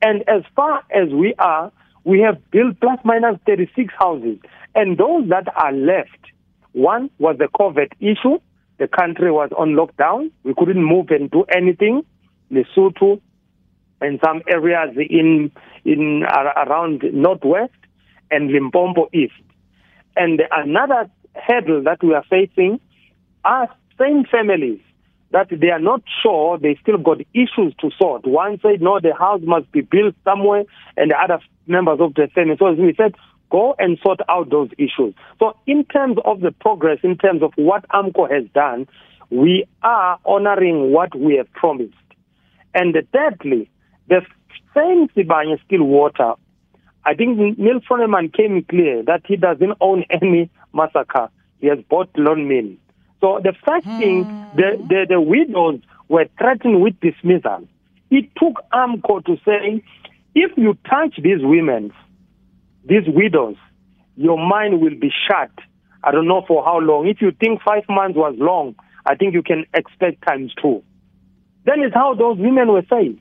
And 0.02 0.23
as 0.28 0.42
far 0.57 0.83
as 0.90 1.09
we 1.11 1.35
are, 1.38 1.73
we 2.04 2.21
have 2.21 2.38
built 2.50 2.81
plus 2.81 2.99
minus 3.04 3.38
36 3.47 3.95
houses. 3.97 4.38
And 4.75 4.99
those 4.99 5.28
that 5.28 5.47
are 5.57 5.73
left, 5.73 6.19
one 6.73 7.11
was 7.19 7.37
the 7.38 7.49
COVID 7.49 7.92
issue. 8.00 8.40
The 8.78 8.88
country 8.88 9.31
was 9.31 9.50
on 9.57 9.75
lockdown. 9.75 10.31
We 10.42 10.54
couldn't 10.54 10.83
move 10.83 11.11
and 11.11 11.31
do 11.31 11.45
anything. 11.54 12.02
Lesotho 12.52 13.21
and 14.00 14.21
some 14.25 14.42
areas 14.49 14.97
in 14.97 15.50
in 15.85 16.23
around 16.25 17.02
northwest 17.12 17.73
and 18.30 18.50
Limpopo 18.50 19.09
east. 19.12 19.32
And 20.16 20.42
another 20.50 21.11
hurdle 21.35 21.82
that 21.85 22.02
we 22.02 22.14
are 22.14 22.25
facing 22.28 22.80
are 23.44 23.68
same 23.99 24.25
families 24.25 24.80
that 25.32 25.49
they 25.50 25.71
are 25.71 25.80
not 25.80 26.02
sure 26.23 26.59
they 26.59 26.78
still 26.82 26.99
got 26.99 27.21
issues 27.32 27.75
to 27.80 27.90
sort. 27.99 28.26
One 28.26 28.61
said, 28.61 28.82
no, 28.82 29.00
the 29.00 29.14
house 29.14 29.40
must 29.42 29.71
be 29.73 29.80
built 29.80 30.14
somewhere, 30.25 30.64
and 30.97 31.11
the 31.11 31.16
other 31.16 31.40
members 31.66 32.00
of 32.00 32.14
the 32.14 32.28
Senate. 32.35 32.59
So 32.59 32.73
we 32.73 32.94
said, 32.97 33.14
go 33.50 33.75
and 33.78 33.99
sort 34.02 34.21
out 34.28 34.50
those 34.50 34.68
issues. 34.78 35.14
So 35.38 35.56
in 35.66 35.85
terms 35.85 36.18
of 36.25 36.40
the 36.40 36.52
progress, 36.52 36.99
in 37.02 37.16
terms 37.16 37.42
of 37.42 37.52
what 37.56 37.88
AMCU 37.88 38.30
has 38.30 38.44
done, 38.54 38.87
we 39.30 39.66
are 39.82 40.18
honoring 40.26 40.92
what 40.92 41.14
we 41.14 41.37
have 41.37 41.50
promised. 41.52 41.94
And 42.75 42.97
thirdly, 43.12 43.71
the 44.09 44.23
same 44.75 45.09
Sibanye 45.09 45.59
Stillwater, 45.67 46.35
I 47.05 47.14
think 47.14 47.38
Neil 47.59 47.81
Froneman 47.81 48.33
came 48.33 48.64
clear 48.64 49.02
that 49.05 49.23
he 49.26 49.37
doesn't 49.37 49.75
own 49.81 50.05
any 50.11 50.50
massacre. 50.73 51.29
He 51.61 51.69
has 51.69 51.79
bought 51.88 52.12
Lonmin. 52.14 52.79
So 53.21 53.41
the 53.43 53.55
first 53.64 53.87
thing, 53.87 54.25
hmm. 54.25 54.57
the, 54.57 54.85
the, 54.88 55.07
the 55.11 55.21
widows 55.21 55.81
were 56.09 56.26
threatened 56.38 56.83
with 56.83 56.99
dismissal. 57.00 57.69
It 58.11 58.29
took 58.37 58.62
AMCU 58.73 59.25
to 59.26 59.37
say, 59.45 59.83
if 60.35 60.50
you 60.57 60.76
touch 60.88 61.17
these 61.23 61.41
women, 61.41 61.93
these 62.85 63.07
widows, 63.07 63.57
your 64.17 64.38
mind 64.38 64.81
will 64.81 64.99
be 64.99 65.11
shut. 65.29 65.50
I 66.05 66.11
don't 66.11 66.26
know 66.26 66.45
for 66.47 66.64
how 66.64 66.79
long. 66.79 67.07
If 67.07 67.23
you 67.23 67.31
think 67.31 67.62
five 67.62 67.85
months 67.88 68.17
was 68.17 68.35
long, 68.38 68.75
I 69.07 69.14
think 69.14 69.35
you 69.35 69.43
can 69.43 69.67
expect 69.73 70.26
times 70.26 70.52
two. 70.61 70.83
Then 71.64 71.81
it's 71.81 71.95
how 71.95 72.14
those 72.14 72.38
women 72.38 72.73
were 72.73 72.85
saved. 72.90 73.21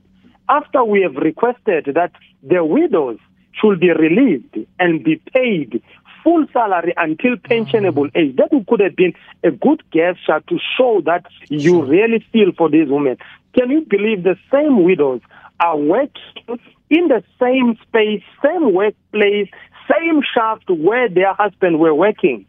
After 0.50 0.84
we 0.84 1.02
have 1.02 1.16
requested 1.16 1.92
that 1.96 2.12
the 2.44 2.64
widows 2.64 3.20
should 3.54 3.80
be 3.80 3.92
released 3.92 4.68
and 4.80 5.04
be 5.04 5.22
paid 5.34 5.82
full 6.24 6.46
salary 6.54 6.94
until 6.98 7.36
pensionable 7.36 8.12
mm. 8.12 8.16
age. 8.16 8.36
That 8.36 8.50
could 8.68 8.80
have 8.80 8.96
been 8.96 9.14
a 9.44 9.52
good 9.52 9.84
gesture 9.94 10.42
to 10.48 10.60
show 10.78 11.02
that 11.06 11.26
you 11.50 11.84
really 11.84 12.26
feel 12.32 12.52
for 12.58 12.70
these 12.70 12.90
women. 12.90 13.18
Can 13.58 13.70
you 13.70 13.82
believe 13.82 14.24
the 14.24 14.38
same 14.52 14.84
widows 14.84 15.22
are 15.60 15.78
working 15.78 16.60
in 16.90 17.08
the 17.08 17.24
same 17.40 17.78
space, 17.88 18.24
same 18.44 18.74
workplace, 18.74 19.50
same 19.90 20.22
shaft 20.34 20.70
where 20.70 21.10
their 21.10 21.34
husbands 21.34 21.80
were 21.80 21.94
working? 21.94 22.46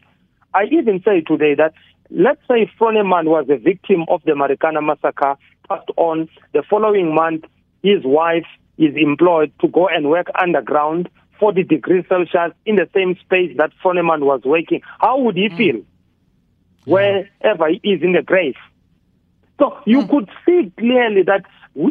I 0.53 0.65
even 0.71 1.01
say 1.03 1.21
today 1.21 1.55
that 1.55 1.73
let's 2.09 2.41
say 2.47 2.69
Froneman 2.79 3.25
was 3.25 3.47
a 3.49 3.57
victim 3.57 4.05
of 4.07 4.21
the 4.23 4.31
Marikana 4.31 4.85
massacre, 4.85 5.35
passed 5.67 5.89
on. 5.97 6.29
The 6.53 6.63
following 6.69 7.13
month, 7.13 7.45
his 7.81 8.03
wife 8.03 8.45
is 8.77 8.95
employed 8.95 9.51
to 9.61 9.67
go 9.67 9.87
and 9.87 10.09
work 10.09 10.27
underground 10.39 11.09
40 11.39 11.63
degrees 11.63 12.05
Celsius 12.07 12.53
in 12.65 12.77
the 12.77 12.87
same 12.93 13.17
space 13.17 13.55
that 13.57 13.71
Froneman 13.83 14.21
was 14.21 14.41
working, 14.45 14.81
how 14.99 15.19
would 15.19 15.35
he 15.35 15.49
mm. 15.49 15.57
feel 15.57 15.81
wherever 16.85 17.67
he 17.67 17.81
is 17.83 18.01
in 18.01 18.13
the 18.13 18.21
grave? 18.21 18.55
So 19.59 19.77
you 19.85 20.03
mm. 20.03 20.09
could 20.09 20.29
see 20.45 20.71
clearly 20.77 21.23
that 21.23 21.45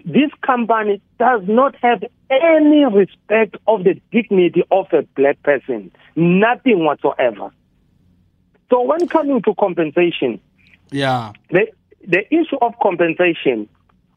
this 0.07 0.31
company 0.41 1.03
does 1.19 1.43
not 1.47 1.75
have 1.83 2.03
any 2.31 2.87
respect 2.87 3.57
of 3.67 3.85
the 3.85 4.01
dignity 4.11 4.63
of 4.71 4.87
a 4.93 5.03
black 5.17 5.43
person, 5.43 5.91
nothing 6.17 6.85
whatsoever. 6.85 7.51
So 8.71 8.81
when 8.83 9.07
coming 9.07 9.43
to 9.43 9.55
compensation, 9.55 10.41
yeah, 10.91 11.33
the 11.51 11.67
the 12.07 12.27
issue 12.33 12.57
of 12.61 12.75
compensation, 12.83 13.69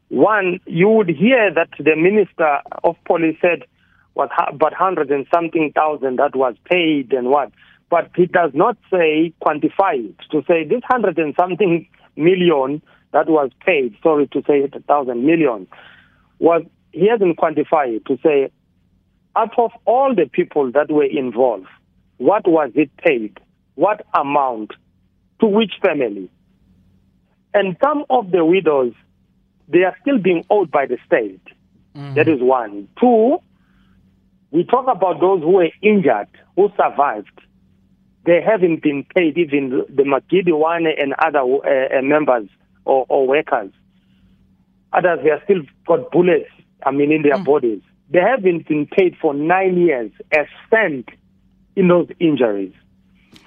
one 0.08 0.60
you 0.66 0.88
would 0.88 1.08
hear 1.08 1.52
that 1.52 1.70
the 1.78 1.96
minister 1.96 2.60
of 2.84 2.96
police 3.04 3.36
said 3.40 3.62
was 4.14 4.28
about 4.48 4.72
hundred 4.72 5.10
and 5.10 5.26
something 5.32 5.72
thousand 5.74 6.16
that 6.16 6.34
was 6.34 6.54
paid 6.64 7.12
and 7.12 7.28
what. 7.28 7.52
But 7.90 8.10
he 8.16 8.26
does 8.26 8.50
not 8.54 8.76
say 8.90 9.32
quantify 9.42 10.10
it 10.10 10.16
to 10.30 10.42
say 10.48 10.64
this 10.64 10.82
hundred 10.84 11.18
and 11.18 11.34
something 11.38 11.86
million 12.16 12.82
that 13.12 13.28
was 13.28 13.50
paid. 13.64 13.96
Sorry 14.02 14.26
to 14.28 14.42
say 14.46 14.60
it, 14.60 14.74
thousand 14.86 15.24
million 15.24 15.66
was 16.38 16.62
he 16.92 17.08
hasn't 17.08 17.36
quantified 17.36 18.04
to 18.06 18.18
say 18.22 18.50
out 19.36 19.58
of 19.58 19.70
all 19.84 20.14
the 20.14 20.26
people 20.26 20.72
that 20.72 20.90
were 20.90 21.04
involved, 21.04 21.66
what 22.16 22.48
was 22.48 22.70
it 22.74 22.90
paid? 22.96 23.38
What 23.74 24.06
amount? 24.14 24.72
To 25.40 25.46
which 25.46 25.74
family? 25.82 26.30
And 27.56 27.74
some 27.82 28.04
of 28.10 28.32
the 28.32 28.44
widows, 28.44 28.92
they 29.66 29.82
are 29.84 29.96
still 30.02 30.18
being 30.18 30.44
owed 30.50 30.70
by 30.70 30.84
the 30.84 30.98
state. 31.06 31.40
Mm. 31.96 32.14
That 32.14 32.28
is 32.28 32.38
one. 32.42 32.86
Two, 33.00 33.38
we 34.50 34.62
talk 34.64 34.84
about 34.94 35.22
those 35.22 35.40
who 35.40 35.52
were 35.52 35.70
injured, 35.80 36.28
who 36.54 36.68
survived. 36.76 37.40
They 38.26 38.42
haven't 38.42 38.82
been 38.82 39.04
paid, 39.04 39.38
even 39.38 39.86
the 39.88 40.02
Magidi 40.02 40.52
one 40.52 40.84
and 40.86 41.14
other 41.18 41.38
uh, 41.38 41.98
uh, 41.98 42.02
members 42.02 42.50
or, 42.84 43.06
or, 43.08 43.26
workers. 43.26 43.72
Others, 44.92 45.20
they 45.24 45.30
are 45.30 45.40
still 45.44 45.62
got 45.86 46.10
bullets, 46.10 46.50
I 46.84 46.90
mean, 46.90 47.10
in 47.10 47.22
their 47.22 47.38
mm. 47.38 47.44
bodies. 47.46 47.80
They 48.10 48.20
haven't 48.20 48.68
been 48.68 48.86
paid 48.86 49.16
for 49.18 49.32
nine 49.32 49.78
years 49.78 50.10
as 50.30 50.44
spent 50.66 51.08
in 51.74 51.88
those 51.88 52.08
injuries. 52.20 52.74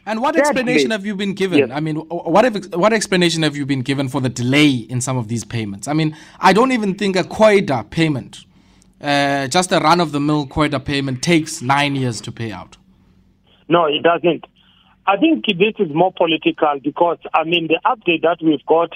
And 0.10 0.22
what 0.24 0.36
explanation 0.36 0.90
have 0.90 1.06
you 1.06 1.16
been 1.16 1.34
given? 1.34 1.60
Yes. 1.60 1.70
I 1.72 1.80
mean, 1.80 1.98
what 1.98 2.44
if, 2.44 2.74
what 2.74 2.94
explanation 2.94 3.44
have 3.44 3.56
you 3.56 3.64
been 3.68 3.84
given 3.84 4.10
for 4.10 4.20
the 4.20 4.28
delay 4.28 4.72
in 4.72 5.02
some 5.02 5.18
of 5.18 5.28
these 5.28 5.44
payments? 5.44 5.88
I 5.88 5.94
mean, 5.94 6.18
I 6.40 6.52
don't 6.52 6.72
even 6.72 6.96
think 6.96 7.16
a 7.16 7.22
COIDA 7.22 7.92
payment, 7.92 8.40
uh, 9.00 9.46
just 9.50 9.72
a 9.72 9.78
run 9.78 10.02
of 10.02 10.12
the 10.12 10.20
mill 10.20 10.48
COIDA 10.48 10.84
payment, 10.84 11.22
takes 11.22 11.62
nine 11.62 11.96
years 11.96 12.22
to 12.22 12.32
pay 12.32 12.52
out. 12.52 12.76
No, 13.68 13.86
it 13.86 14.02
doesn't. 14.02 14.46
I 15.06 15.18
think 15.18 15.46
this 15.46 15.76
is 15.78 15.94
more 15.94 16.12
political 16.12 16.80
because, 16.84 17.20
I 17.32 17.44
mean, 17.44 17.68
the 17.68 17.80
update 17.86 18.24
that 18.24 18.38
we've 18.44 18.66
got, 18.66 18.90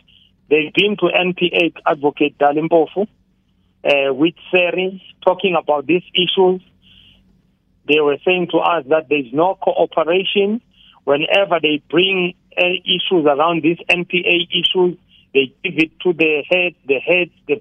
they've 0.49 0.73
been 0.73 0.97
to 0.97 1.11
NPA 1.15 1.75
advocate 1.85 2.39
Dali 2.39 2.67
Mpofu 2.67 3.03
uh, 3.83 4.13
with 4.15 4.33
Seri 4.49 4.99
talking 5.23 5.55
about 5.55 5.85
these 5.85 6.03
issues. 6.15 6.61
They 7.87 7.99
were 7.99 8.17
saying 8.25 8.47
to 8.49 8.57
us 8.57 8.85
that 8.89 9.09
there's 9.09 9.31
no 9.31 9.59
cooperation 9.61 10.59
whenever 11.03 11.59
they 11.61 11.81
bring 11.89 12.33
any 12.57 12.83
issues 12.85 13.25
around 13.25 13.63
these 13.63 13.77
NPA 13.89 14.47
issues, 14.51 14.97
they 15.33 15.53
give 15.63 15.77
it 15.77 15.99
to 16.01 16.13
the 16.13 16.43
head, 16.49 16.75
the 16.87 16.99
heads, 16.99 17.31
the 17.47 17.59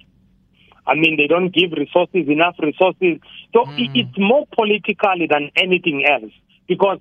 I 0.87 0.95
mean, 0.95 1.17
they 1.17 1.27
don't 1.27 1.55
give 1.55 1.73
resources, 1.73 2.29
enough 2.29 2.57
resources. 2.59 3.21
So 3.53 3.65
mm. 3.65 3.91
it's 3.95 4.19
more 4.19 4.47
political 4.53 5.15
than 5.31 5.51
anything 5.57 6.05
else. 6.05 6.33
Because 6.67 6.99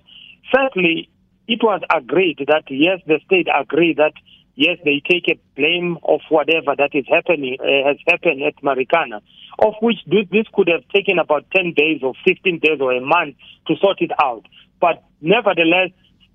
certainly 0.53 1.10
it 1.48 1.62
was 1.63 1.81
agreed 1.93 2.45
that, 2.48 2.63
yes, 2.69 3.00
the 3.07 3.19
state 3.25 3.48
agreed 3.53 3.98
that, 3.98 4.13
yes, 4.55 4.77
they 4.86 5.01
take 5.03 5.27
a 5.29 5.39
blame 5.55 5.98
of 6.03 6.21
whatever 6.29 6.75
that 6.77 6.91
is 6.93 7.05
happening, 7.10 7.57
uh, 7.60 7.88
has 7.88 7.98
happened 8.07 8.43
at 8.43 8.55
Marikana, 8.62 9.21
of 9.60 9.74
which 9.81 9.98
this, 10.05 10.27
this 10.31 10.45
could 10.53 10.67
have 10.67 10.88
taken 10.93 11.17
about 11.17 11.50
10 11.55 11.74
days 11.75 12.01
or 12.03 12.13
15 12.25 12.60
days 12.60 12.79
or 12.79 12.93
a 12.93 13.01
month 13.01 13.36
to 13.67 13.75
sort 13.77 13.98
it 14.01 14.12
out. 14.21 14.45
But 14.79 15.03
nevertheless, 15.21 15.89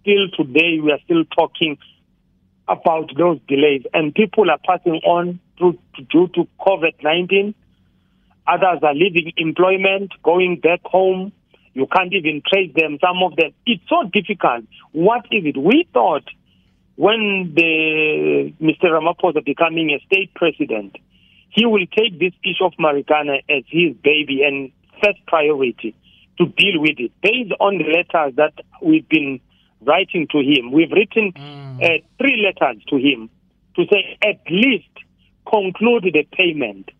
still 0.07 0.29
today 0.37 0.79
we 0.81 0.93
are 0.93 1.01
still 1.05 1.25
talking 1.25 1.79
about 2.69 3.11
those 3.17 3.41
delays, 3.49 3.83
and 3.93 4.15
people 4.15 4.51
are 4.51 4.59
passing 4.65 5.01
on 5.05 5.41
through, 5.59 5.79
due 6.11 6.29
to 6.29 6.47
COVID 6.61 7.03
19. 7.03 7.55
Others 8.47 8.79
are 8.83 8.95
leaving 8.95 9.33
employment, 9.37 10.13
going 10.23 10.61
back 10.61 10.81
home. 10.85 11.33
You 11.75 11.87
can't 11.93 12.13
even 12.13 12.43
trace 12.49 12.73
them, 12.75 12.99
some 13.05 13.23
of 13.23 13.37
them. 13.37 13.51
It's 13.67 13.83
so 13.89 14.09
difficult. 14.13 14.65
What 14.93 15.27
is 15.33 15.45
it? 15.45 15.57
We 15.57 15.89
thought 15.93 16.25
when 16.95 17.53
the 17.55 18.55
Mr. 18.63 18.85
Ramaphosa 18.85 19.45
becoming 19.45 19.91
a 19.91 19.99
state 20.07 20.33
president, 20.35 20.97
he 21.51 21.67
will 21.67 21.87
take 21.87 22.19
this 22.19 22.33
issue 22.45 22.65
of 22.65 22.73
Marikana 22.79 23.43
as 23.49 23.65
his 23.67 23.95
baby 24.03 24.43
and 24.45 24.71
first 25.03 25.19
priority 25.27 25.95
to 26.39 26.47
deal 26.47 26.81
with 26.81 26.99
it 26.99 27.13
based 27.21 27.53
on 27.61 27.79
the 27.79 27.85
letters 27.85 28.37
that 28.37 28.55
we've 28.81 29.09
been 29.09 29.41
writing 29.83 30.27
to 30.33 30.39
him. 30.39 30.73
We've 30.73 30.91
written 30.91 31.33
mm. 31.33 31.83
uh, 31.83 32.03
three 32.19 32.45
letters 32.45 32.83
to 32.89 32.97
him 32.97 33.31
to 33.77 33.85
say 33.93 34.19
at 34.23 34.41
least 34.51 34.89
conclude 35.49 36.05
the 36.05 36.27
payment 36.33 36.91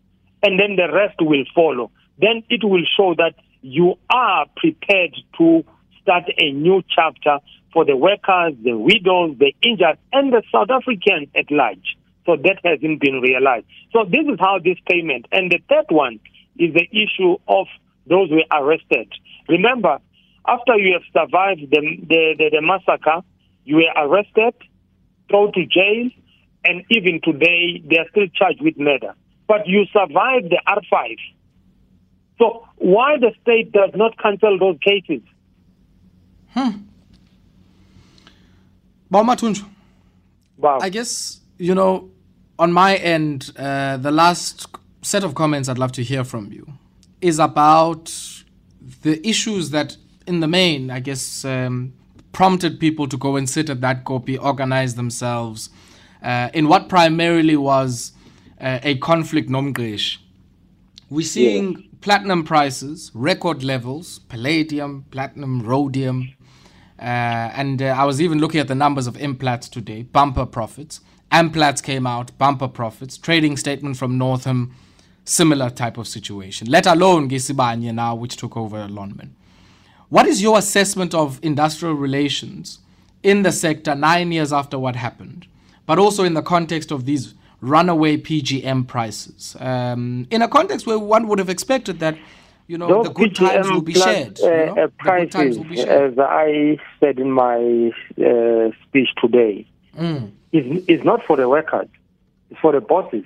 and 0.43 0.59
then 0.59 0.75
the 0.75 0.91
rest 0.91 1.15
will 1.19 1.43
follow. 1.53 1.91
Then 2.19 2.43
it 2.49 2.63
will 2.63 2.83
show 2.95 3.15
that 3.15 3.35
you 3.61 3.95
are 4.09 4.45
prepared 4.55 5.15
to 5.37 5.63
start 6.01 6.23
a 6.37 6.51
new 6.51 6.83
chapter 6.93 7.39
for 7.73 7.85
the 7.85 7.97
workers, 7.97 8.53
the 8.63 8.77
widows, 8.77 9.37
the 9.39 9.53
injured, 9.61 9.97
and 10.13 10.31
the 10.31 10.41
South 10.51 10.69
Africans 10.69 11.27
at 11.35 11.51
large. 11.51 11.97
So 12.25 12.35
that 12.35 12.59
hasn't 12.63 13.01
been 13.01 13.21
realized. 13.21 13.65
So 13.91 14.03
this 14.03 14.25
is 14.27 14.39
how 14.39 14.59
this 14.59 14.77
payment. 14.89 15.27
And 15.31 15.51
the 15.51 15.59
third 15.69 15.85
one 15.89 16.19
is 16.57 16.73
the 16.73 16.87
issue 16.91 17.37
of 17.47 17.67
those 18.05 18.29
who 18.29 18.41
are 18.51 18.63
arrested. 18.63 19.11
Remember, 19.47 19.99
after 20.47 20.77
you 20.77 20.93
have 20.93 21.03
survived 21.13 21.69
the, 21.71 21.81
the, 22.07 22.35
the, 22.37 22.49
the 22.53 22.61
massacre, 22.61 23.21
you 23.65 23.77
were 23.77 23.93
arrested, 23.95 24.53
thrown 25.29 25.51
to 25.53 25.65
jail, 25.65 26.09
and 26.63 26.83
even 26.89 27.19
today 27.23 27.83
they 27.89 27.97
are 27.97 28.07
still 28.11 28.27
charged 28.33 28.61
with 28.61 28.77
murder. 28.77 29.13
But 29.47 29.67
you 29.67 29.85
survived 29.91 30.49
the 30.49 30.61
R5. 30.67 31.15
So 32.39 32.67
why 32.77 33.17
the 33.17 33.31
state 33.41 33.71
does 33.71 33.91
not 33.95 34.17
cancel 34.19 34.57
those 34.59 34.77
cases? 34.79 35.21
Hmm. 36.49 36.69
Baumatunju. 39.11 39.65
Wow. 40.57 40.79
I 40.81 40.89
guess, 40.89 41.39
you 41.57 41.75
know, 41.75 42.09
on 42.59 42.71
my 42.71 42.95
end, 42.95 43.51
uh, 43.57 43.97
the 43.97 44.11
last 44.11 44.67
set 45.01 45.23
of 45.23 45.35
comments 45.35 45.69
I'd 45.69 45.77
love 45.77 45.91
to 45.93 46.03
hear 46.03 46.23
from 46.23 46.51
you 46.51 46.67
is 47.21 47.39
about 47.39 48.11
the 49.01 49.25
issues 49.27 49.69
that 49.71 49.97
in 50.27 50.41
the 50.41 50.47
main, 50.47 50.91
I 50.91 50.99
guess, 50.99 51.45
um, 51.45 51.93
prompted 52.33 52.79
people 52.79 53.07
to 53.07 53.17
go 53.17 53.35
and 53.37 53.49
sit 53.49 53.69
at 53.69 53.81
that 53.81 54.03
koppie, 54.03 54.37
organize 54.39 54.95
themselves 54.95 55.69
uh, 56.21 56.49
in 56.53 56.67
what 56.67 56.89
primarily 56.89 57.55
was 57.55 58.11
uh, 58.61 58.79
a 58.83 58.97
conflict 58.97 59.49
nomgresh. 59.49 60.17
We're 61.09 61.25
seeing 61.25 61.71
yeah. 61.71 61.87
platinum 62.01 62.43
prices, 62.43 63.11
record 63.13 63.63
levels, 63.63 64.19
palladium, 64.19 65.05
platinum, 65.09 65.61
rhodium. 65.63 66.33
Uh, 66.99 67.03
and 67.55 67.81
uh, 67.81 67.85
I 67.85 68.03
was 68.03 68.21
even 68.21 68.39
looking 68.39 68.59
at 68.59 68.67
the 68.67 68.75
numbers 68.75 69.07
of 69.07 69.15
Implats 69.15 69.69
today, 69.69 70.03
bumper 70.03 70.45
profits. 70.45 70.99
Amplats 71.31 71.81
came 71.81 72.05
out, 72.05 72.37
bumper 72.37 72.67
profits. 72.67 73.17
Trading 73.17 73.55
statement 73.55 73.97
from 73.97 74.17
Northam, 74.17 74.73
similar 75.23 75.69
type 75.69 75.97
of 75.97 76.07
situation. 76.07 76.69
Let 76.69 76.85
alone 76.85 77.29
Gisibanye 77.29 77.93
now, 77.93 78.15
which 78.15 78.35
took 78.35 78.57
over 78.57 78.87
Lonmin. 78.87 79.29
What 80.09 80.25
is 80.25 80.41
your 80.41 80.57
assessment 80.57 81.13
of 81.13 81.39
industrial 81.43 81.95
relations 81.95 82.79
in 83.23 83.43
the 83.43 83.51
sector 83.51 83.93
nine 83.93 84.31
years 84.31 84.53
after 84.53 84.79
what 84.79 84.95
happened, 84.95 85.47
but 85.85 85.99
also 85.99 86.23
in 86.23 86.33
the 86.33 86.41
context 86.41 86.91
of 86.91 87.05
these 87.05 87.33
runaway 87.59 88.15
PGM 88.15 88.87
prices? 88.87 89.57
Um, 89.59 90.25
in 90.31 90.41
a 90.41 90.47
context 90.47 90.87
where 90.87 90.97
one 90.97 91.27
would 91.27 91.39
have 91.39 91.49
expected 91.49 91.99
that 91.99 92.17
you 92.67 92.77
know, 92.77 93.03
the 93.03 93.09
good 93.09 93.33
PGM 93.33 93.51
times 93.51 93.69
will 93.69 93.81
be 93.81 93.93
shared. 93.93 94.39
Uh, 94.41 94.47
you 94.47 94.75
know? 94.75 94.87
prices, 94.99 95.57
as 95.79 96.13
I 96.19 96.77
said 96.99 97.19
in 97.19 97.31
my 97.31 97.91
uh, 98.17 98.71
speech 98.83 99.09
today, 99.21 99.65
mm. 99.97 100.31
is 100.51 100.85
is 100.87 101.03
not 101.03 101.23
for 101.25 101.37
the 101.37 101.47
workers; 101.47 101.87
it's 102.49 102.59
for 102.59 102.73
the 102.73 102.81
bosses. 102.81 103.23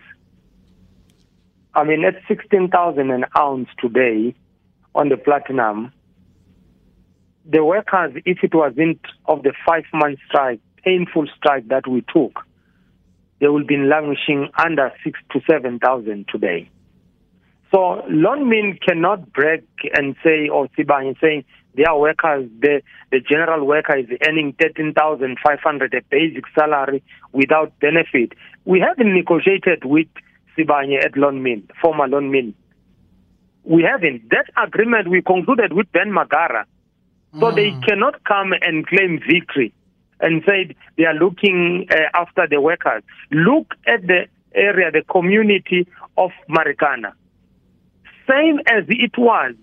I 1.73 1.83
mean, 1.83 2.05
at 2.05 2.21
sixteen 2.27 2.69
thousand 2.69 3.09
an 3.09 3.25
ounce 3.35 3.69
today 3.79 4.35
on 4.93 5.09
the 5.09 5.17
platinum, 5.17 5.91
the 7.45 7.63
workers, 7.63 8.13
if 8.25 8.39
it 8.43 8.53
wasn't 8.53 8.99
of 9.25 9.43
the 9.43 9.53
five 9.65 9.83
month 9.93 10.19
strike, 10.27 10.59
painful 10.83 11.27
strike 11.37 11.67
that 11.69 11.87
we 11.87 12.03
took, 12.13 12.39
they 13.39 13.47
will 13.47 13.65
be 13.65 13.77
languishing 13.77 14.49
under 14.57 14.91
six 15.03 15.19
to 15.31 15.41
seven 15.49 15.79
thousand 15.79 16.27
today. 16.31 16.69
So 17.71 18.03
Lonmin 18.09 18.79
cannot 18.81 19.31
break 19.31 19.63
and 19.93 20.15
say, 20.23 20.49
or 20.49 20.67
Sibanye 20.77 21.19
saying 21.21 21.45
their 21.73 21.95
workers, 21.95 22.49
the, 22.59 22.81
the 23.11 23.21
general 23.21 23.65
worker 23.65 23.97
is 23.97 24.07
earning 24.27 24.53
13,500 24.59 25.93
a 25.93 26.01
basic 26.09 26.43
salary 26.53 27.01
without 27.31 27.71
benefit. 27.79 28.33
We 28.65 28.81
haven't 28.81 29.13
negotiated 29.13 29.85
with 29.85 30.07
Sibanye 30.57 31.03
at 31.03 31.13
Lonmin, 31.13 31.63
former 31.81 32.07
Lonmin. 32.07 32.53
We 33.63 33.83
haven't. 33.83 34.29
That 34.31 34.47
agreement 34.61 35.09
we 35.09 35.21
concluded 35.21 35.71
with 35.71 35.89
Ben 35.93 36.11
Magara 36.11 36.65
so 37.33 37.51
mm. 37.51 37.55
they 37.55 37.71
cannot 37.87 38.23
come 38.23 38.53
and 38.61 38.85
claim 38.87 39.19
victory 39.19 39.73
and 40.19 40.43
say 40.47 40.75
they 40.97 41.05
are 41.05 41.13
looking 41.13 41.87
uh, 41.89 41.95
after 42.13 42.47
the 42.47 42.61
workers. 42.61 43.03
Look 43.31 43.73
at 43.87 44.05
the 44.05 44.27
area, 44.53 44.91
the 44.91 45.03
community 45.03 45.87
of 46.17 46.31
Marikana. 46.49 47.13
Same 48.29 48.59
as 48.67 48.85
it 48.87 49.17
was 49.17 49.55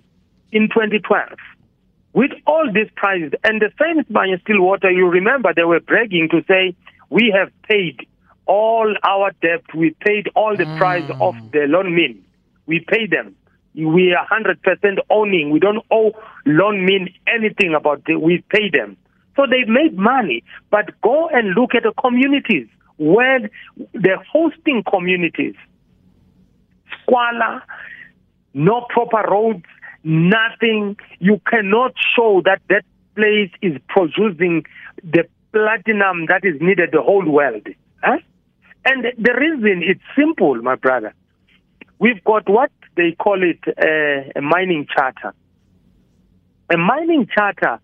in 0.53 0.69
2012. 0.69 1.29
With 2.15 2.33
all 2.47 2.71
these 2.73 2.91
prices, 2.97 3.33
and 3.45 3.63
the 3.63 3.71
Sibanye 3.79 4.41
Stillwater, 4.43 4.91
you 4.91 5.07
remember 5.09 5.53
they 5.55 5.65
were 5.65 5.81
bragging 5.81 6.29
to 6.31 6.43
say, 6.49 6.75
we 7.11 7.33
have 7.37 7.51
paid 7.69 8.07
all 8.47 8.95
our 9.03 9.31
debt, 9.43 9.63
we 9.75 9.95
paid 10.01 10.29
all 10.35 10.57
the 10.57 10.65
mm. 10.65 10.79
price 10.79 11.09
of 11.21 11.35
the 11.53 11.67
Lonmin. 11.69 12.19
We 12.67 12.81
paid 12.81 13.11
them. 13.11 13.37
We 13.79 14.13
are 14.13 14.27
100% 14.27 14.99
owning. 15.09 15.51
We 15.51 15.61
don't 15.61 15.85
owe 15.91 16.13
Lonmin 16.47 17.15
anything 17.33 17.75
about 17.75 18.03
it. 18.09 18.21
We 18.21 18.43
pay 18.51 18.71
them. 18.71 18.97
So 19.37 19.47
they've 19.49 19.69
made 19.69 19.97
money. 19.97 20.43
But 20.71 21.01
go 21.01 21.29
and 21.29 21.55
look 21.55 21.77
at 21.77 21.85
the 21.85 21.93
communities 22.01 22.67
where 22.97 23.49
they're 23.95 24.23
hosting 24.33 24.83
communities. 24.83 25.55
Squalor, 27.03 27.63
no 28.53 28.87
proper 28.91 29.25
roads, 29.31 29.65
nothing. 30.03 30.97
You 31.21 31.41
cannot 31.49 31.95
show 32.17 32.43
that 32.45 32.61
that 32.69 32.85
place 33.15 33.51
is 33.63 33.79
producing 33.89 34.65
the 35.05 35.25
platinum 35.53 36.27
that 36.27 36.45
is 36.45 36.61
needed 36.61 36.91
the 36.93 37.03
whole 37.03 37.25
world. 37.25 37.67
Huh? 38.03 38.19
And 38.85 39.05
the 39.05 39.35
reason 39.35 39.83
it's 39.85 40.01
simple, 40.17 40.57
my 40.57 40.75
brother. 40.75 41.15
We've 42.01 42.23
got 42.25 42.49
what 42.49 42.71
they 42.99 43.13
call 43.13 43.41
it 43.43 43.61
uh, 43.67 44.39
a 44.39 44.43
mining 44.43 44.87
charter. 44.95 45.33
A 46.69 46.77
mining 46.77 47.29
charter 47.33 47.81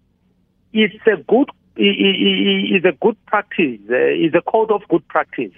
is 0.73 0.91
a 1.07 1.17
good 1.17 1.49
is 1.77 2.85
a 2.85 2.93
good 3.01 3.17
practice. 3.27 3.81
Uh, 3.89 4.27
is 4.27 4.35
a 4.35 4.43
code 4.43 4.71
of 4.71 4.83
good 4.89 5.07
practice. 5.09 5.55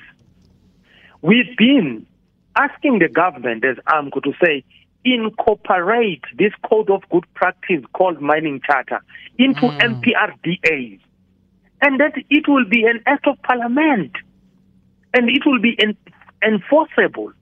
We've 1.23 1.57
been 1.57 2.07
asking 2.55 3.01
the 3.01 3.09
government 3.09 3.65
as 3.65 3.77
AMCU 3.89 4.23
to 4.23 4.33
say 4.45 4.65
incorporate 5.05 6.25
this 6.39 6.53
code 6.69 6.91
of 6.91 7.03
good 7.11 7.25
practice 7.35 7.83
called 7.93 8.21
mining 8.21 8.61
charter 8.67 9.01
into 9.39 9.63
mm. 9.63 9.79
MPRDAs, 9.81 11.01
and 11.81 12.01
that 12.01 12.13
it 12.29 12.49
will 12.49 12.65
be 12.65 12.85
an 12.85 13.01
act 13.07 13.27
of 13.27 13.41
parliament, 13.43 14.13
and 15.15 15.31
it 15.31 15.43
will 15.47 15.61
be 15.61 15.77
en- 15.81 15.97
enforceable. 16.43 17.33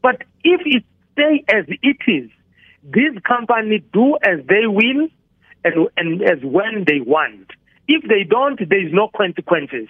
But 0.00 0.22
if 0.42 0.60
it 0.64 0.84
stay 1.12 1.44
as 1.48 1.64
it 1.68 1.98
is, 2.06 2.30
these 2.82 3.18
companies 3.26 3.82
do 3.92 4.16
as 4.22 4.44
they 4.48 4.66
will 4.66 5.08
and, 5.64 5.88
and 5.96 6.22
as 6.22 6.42
when 6.42 6.84
they 6.86 7.00
want. 7.00 7.50
If 7.88 8.02
they 8.08 8.24
don't, 8.24 8.58
there 8.68 8.86
is 8.86 8.92
no 8.92 9.08
consequences. 9.16 9.88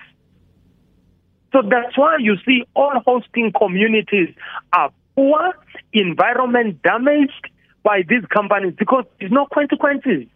So 1.52 1.60
that's 1.62 1.96
why 1.96 2.16
you 2.18 2.36
see 2.46 2.64
all 2.74 3.00
hosting 3.06 3.52
communities 3.56 4.34
are 4.72 4.90
poor, 5.14 5.52
environment 5.92 6.82
damaged 6.82 7.50
by 7.82 8.02
these 8.08 8.24
companies 8.32 8.74
because 8.78 9.04
there's 9.20 9.32
no 9.32 9.46
consequences. 9.52 10.26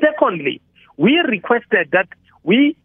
Secondly, 0.00 0.60
we 0.96 1.18
requested 1.28 1.90
that 1.92 2.08
we, 2.42 2.76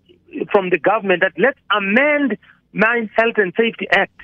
from 0.51 0.69
the 0.69 0.77
government, 0.77 1.21
that 1.21 1.33
let's 1.37 1.59
amend 1.75 2.37
Mine 2.73 3.09
Health 3.15 3.35
and 3.37 3.53
Safety 3.57 3.87
Act 3.91 4.19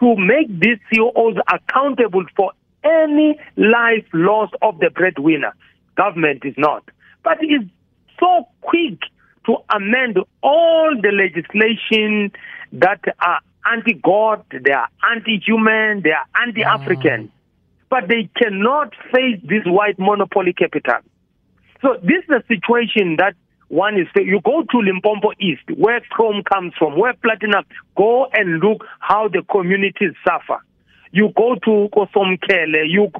to 0.00 0.16
make 0.16 0.48
these 0.48 0.78
CEOs 0.90 1.36
accountable 1.52 2.24
for 2.36 2.52
any 2.84 3.38
life 3.56 4.04
loss 4.12 4.50
of 4.62 4.78
the 4.78 4.90
breadwinner. 4.90 5.54
Government 5.96 6.42
is 6.44 6.54
not. 6.56 6.84
But 7.24 7.38
it's 7.40 7.68
so 8.20 8.46
quick 8.60 9.00
to 9.46 9.56
amend 9.74 10.18
all 10.42 10.94
the 11.00 11.10
legislation 11.10 12.32
that 12.72 13.00
are 13.20 13.40
anti-God, 13.72 14.44
they 14.50 14.72
are 14.72 14.88
anti-human, 15.10 16.02
they 16.02 16.10
are 16.10 16.26
anti-African. 16.46 17.28
Mm. 17.28 17.30
But 17.88 18.08
they 18.08 18.28
cannot 18.36 18.92
face 19.12 19.40
this 19.42 19.64
white 19.64 19.98
monopoly 19.98 20.52
capital. 20.52 21.00
So 21.82 21.96
this 22.02 22.24
is 22.24 22.30
a 22.30 22.44
situation 22.48 23.16
that 23.18 23.34
one 23.68 23.98
is 23.98 24.06
that 24.14 24.24
you 24.24 24.40
go 24.44 24.62
to 24.62 24.78
Limpopo 24.78 25.32
East, 25.40 25.62
where 25.76 26.00
chrome 26.10 26.42
comes 26.44 26.72
from, 26.78 26.98
where 26.98 27.14
platinum. 27.14 27.64
Go 27.96 28.26
and 28.32 28.60
look 28.60 28.84
how 29.00 29.28
the 29.28 29.42
communities 29.50 30.12
suffer. 30.24 30.62
You 31.10 31.32
go 31.36 31.56
to 31.56 31.88
Kosomkele, 31.92 32.88
you 32.88 33.10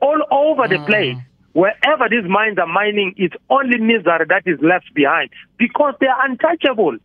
all 0.00 0.22
over 0.30 0.68
the 0.68 0.76
mm. 0.76 0.86
place. 0.86 1.16
Wherever 1.52 2.08
these 2.08 2.24
mines 2.28 2.58
are 2.58 2.66
mining, 2.66 3.14
it's 3.16 3.34
only 3.50 3.78
misery 3.78 4.24
that 4.28 4.42
is 4.46 4.58
left 4.62 4.92
behind 4.94 5.30
because 5.58 5.94
they 6.00 6.06
are 6.06 6.24
untouchable. 6.24 6.96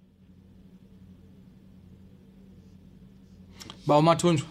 Baumatunj, 3.86 4.46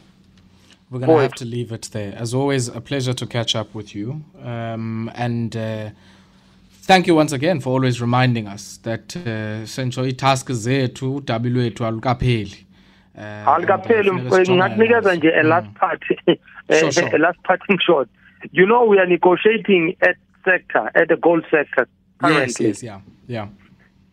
we're 0.91 0.99
going 0.99 1.17
to 1.17 1.23
have 1.23 1.33
to 1.35 1.45
leave 1.45 1.73
it 1.73 1.89
there. 1.93 2.15
As 2.15 2.35
always, 2.35 2.69
a 2.69 2.81
pleasure 2.81 3.15
to 3.15 3.27
catch 3.27 3.57
up 3.57 3.75
with 3.75 3.95
you. 3.95 4.23
Um, 4.43 5.11
and 5.15 5.57
uh, 5.57 5.91
thank 6.87 7.07
you 7.07 7.15
once 7.15 7.33
again 7.33 7.61
for 7.61 7.71
always 7.71 8.01
reminding 8.01 8.47
us 8.47 8.79
that 8.83 9.17
uh, 9.17 9.67
sentsho 9.67 10.07
itask 10.07 10.53
zethu 10.53 11.17
udabi 11.17 11.51
lwethu 11.51 11.87
alukapheli. 11.87 12.67
Alikapheli 13.47 14.13
ngingakunikeza 14.13 15.15
nje 15.15 15.35
a 15.41 15.43
last 15.43 15.69
part. 15.75 16.03
A 16.69 17.19
last 17.19 17.39
parting 17.43 17.79
shot 17.87 18.09
you 18.53 18.67
know 18.67 18.85
we 18.85 18.99
are 18.99 19.07
negotiating 19.07 19.97
at 20.01 20.17
sector 20.45 20.91
at 20.95 21.09
the 21.09 21.17
gold 21.17 21.45
sector 21.51 21.87
currently. 22.19 22.67
Yes, 22.67 22.83
yes 22.83 22.83
yeah 22.83 23.01
yeah. 23.29 23.49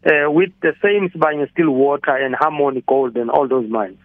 Uh, 0.05 0.29
with 0.29 0.51
the 0.61 0.73
same 0.81 1.09
Sibanye 1.09 1.49
Stillwater 1.51 2.15
and 2.15 2.35
Harmony 2.35 2.83
Gold 2.85 3.15
and 3.15 3.29
all 3.29 3.47
those 3.47 3.69
mines. 3.69 3.97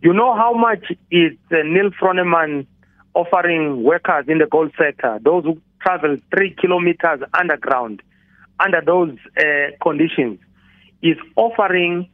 You 0.00 0.12
know 0.12 0.34
how 0.34 0.52
much 0.52 0.92
is 1.10 1.32
uh, 1.50 1.56
Neil 1.64 1.90
Froneman 1.90 2.66
offering 3.14 3.82
workers 3.82 4.26
in 4.28 4.38
the 4.38 4.46
gold 4.46 4.70
sector, 4.78 5.18
those 5.22 5.42
who 5.42 5.60
travel 5.82 6.16
three 6.32 6.54
kilometers 6.54 7.20
underground 7.34 8.00
under 8.62 8.80
those 8.80 9.16
uh, 9.38 9.76
conditions, 9.82 10.38
is 11.02 11.16
offering 11.36 12.08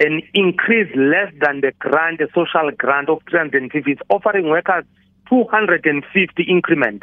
an 0.00 0.22
increase 0.34 0.94
less 0.94 1.32
than 1.40 1.60
the 1.60 1.72
grant, 1.78 2.18
the 2.18 2.28
social 2.34 2.70
grant 2.76 3.08
of 3.08 3.20
350. 3.28 3.90
It's 3.90 4.00
offering 4.08 4.48
workers 4.48 4.84
250 5.28 6.42
increment. 6.44 7.02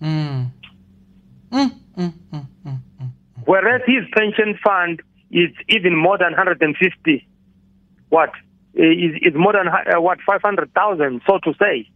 Mm. 0.00 0.50
Mm, 1.50 1.70
mm, 1.96 2.12
Whereas 3.44 3.80
his 3.86 4.04
pension 4.12 4.58
fund 4.62 5.00
is 5.30 5.50
even 5.68 5.96
more 5.96 6.18
than 6.18 6.32
150. 6.32 7.26
What? 8.08 8.30
Is, 8.74 9.14
is 9.22 9.34
more 9.34 9.52
than, 9.54 9.68
uh, 9.68 10.00
what, 10.00 10.18
500,000, 10.26 11.22
so 11.26 11.38
to 11.38 11.54
say. 11.58 11.88